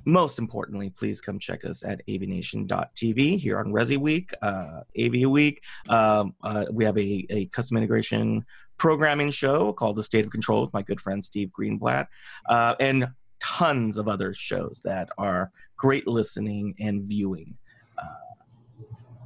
most 0.05 0.39
importantly, 0.39 0.91
please 0.91 1.21
come 1.21 1.39
check 1.39 1.65
us 1.65 1.85
at 1.85 2.01
avnation.tv 2.07 3.39
here 3.39 3.59
on 3.59 3.67
Resi 3.67 3.99
Week, 3.99 4.33
uh, 4.41 4.81
AV 4.99 5.29
Week. 5.29 5.63
Um, 5.89 6.35
uh, 6.43 6.67
we 6.71 6.85
have 6.85 6.97
a, 6.97 7.27
a 7.31 7.47
custom 7.47 7.77
integration 7.77 8.45
programming 8.79 9.31
show 9.31 9.73
called 9.73 9.97
The 9.97 10.03
State 10.03 10.25
of 10.25 10.31
Control 10.31 10.63
with 10.63 10.73
my 10.73 10.83
good 10.83 11.01
friend 11.01 11.23
Steve 11.23 11.51
Greenblatt. 11.51 12.07
Uh, 12.49 12.75
and 12.81 13.09
tons 13.41 13.97
of 13.97 14.09
other 14.09 14.33
shows 14.33 14.81
that 14.85 15.09
are 15.19 15.51
great 15.77 16.07
listening 16.07 16.75
and 16.79 17.03
viewing, 17.03 17.57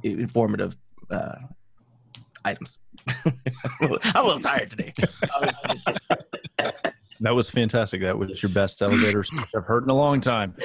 informative 0.05 0.75
uh, 1.09 1.35
items. 2.43 2.79
I'm 3.25 3.99
a 4.15 4.23
little 4.23 4.39
tired 4.39 4.71
today. 4.71 4.93
that 7.19 7.35
was 7.35 7.49
fantastic. 7.49 8.01
That 8.01 8.17
was 8.17 8.41
your 8.41 8.51
best 8.51 8.81
elevator 8.81 9.23
speech 9.23 9.45
I've 9.55 9.65
heard 9.65 9.83
in 9.83 9.89
a 9.89 9.95
long 9.95 10.19
time. 10.21 10.55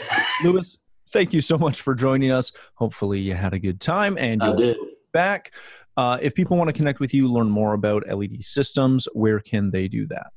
Lewis, 0.45 0.79
thank 1.13 1.33
you 1.33 1.41
so 1.41 1.59
much 1.59 1.81
for 1.81 1.95
joining 1.95 2.31
us. 2.31 2.53
Hopefully, 2.75 3.19
you 3.19 3.35
had 3.35 3.55
a 3.55 3.59
good 3.59 3.81
time 3.81 4.17
and 4.19 4.41
you're 4.43 4.77
back. 5.13 5.53
Uh, 5.97 6.19
if 6.23 6.33
people 6.35 6.57
want 6.57 6.69
to 6.69 6.73
connect 6.73 7.01
with 7.01 7.13
you, 7.13 7.27
learn 7.29 7.51
more 7.51 7.75
about 7.75 8.05
LED 8.09 8.43
systems, 8.43 9.07
where 9.13 9.41
can 9.41 9.71
they 9.71 9.87
do 9.89 10.07
that? 10.07 10.33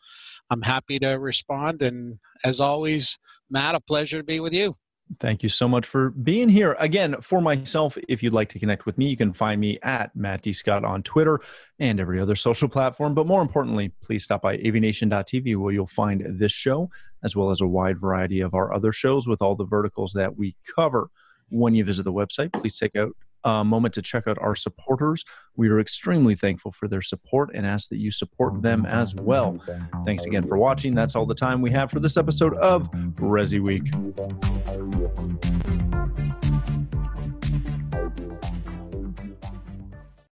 I'm 0.51 0.61
happy 0.61 0.99
to 0.99 1.13
respond. 1.13 1.81
And 1.81 2.19
as 2.43 2.59
always, 2.59 3.17
Matt, 3.49 3.73
a 3.73 3.79
pleasure 3.79 4.19
to 4.19 4.23
be 4.23 4.39
with 4.39 4.53
you. 4.53 4.75
Thank 5.19 5.43
you 5.43 5.49
so 5.49 5.67
much 5.67 5.85
for 5.85 6.11
being 6.11 6.47
here. 6.47 6.75
Again, 6.79 7.15
for 7.21 7.41
myself, 7.41 7.97
if 8.07 8.23
you'd 8.23 8.33
like 8.33 8.49
to 8.49 8.59
connect 8.59 8.85
with 8.85 8.97
me, 8.97 9.09
you 9.09 9.17
can 9.17 9.33
find 9.33 9.59
me 9.59 9.77
at 9.83 10.15
Matt 10.15 10.41
D. 10.41 10.53
Scott 10.53 10.85
on 10.85 11.03
Twitter 11.03 11.41
and 11.79 11.99
every 11.99 12.19
other 12.19 12.35
social 12.35 12.69
platform. 12.69 13.13
But 13.13 13.27
more 13.27 13.41
importantly, 13.41 13.91
please 14.01 14.23
stop 14.23 14.41
by 14.41 14.57
avnation.tv 14.57 15.57
where 15.57 15.73
you'll 15.73 15.87
find 15.87 16.23
this 16.39 16.51
show 16.51 16.89
as 17.23 17.35
well 17.35 17.49
as 17.49 17.61
a 17.61 17.67
wide 17.67 17.99
variety 17.99 18.41
of 18.41 18.53
our 18.53 18.73
other 18.73 18.91
shows 18.91 19.27
with 19.27 19.41
all 19.41 19.55
the 19.55 19.65
verticals 19.65 20.13
that 20.13 20.37
we 20.37 20.55
cover. 20.75 21.09
When 21.49 21.75
you 21.75 21.83
visit 21.83 22.03
the 22.03 22.13
website, 22.13 22.53
please 22.53 22.77
take 22.77 22.95
out 22.95 23.15
a 23.43 23.63
moment 23.63 23.93
to 23.95 24.01
check 24.01 24.27
out 24.27 24.37
our 24.39 24.55
supporters. 24.55 25.23
We 25.55 25.69
are 25.69 25.79
extremely 25.79 26.35
thankful 26.35 26.71
for 26.71 26.87
their 26.87 27.01
support 27.01 27.51
and 27.53 27.65
ask 27.65 27.89
that 27.89 27.97
you 27.97 28.11
support 28.11 28.61
them 28.61 28.85
as 28.85 29.15
well. 29.15 29.61
Thanks 30.05 30.25
again 30.25 30.43
for 30.43 30.57
watching. 30.57 30.93
That's 30.93 31.15
all 31.15 31.25
the 31.25 31.35
time 31.35 31.61
we 31.61 31.71
have 31.71 31.91
for 31.91 31.99
this 31.99 32.17
episode 32.17 32.53
of 32.55 32.89
Resi 32.91 33.59
Week. 33.59 33.91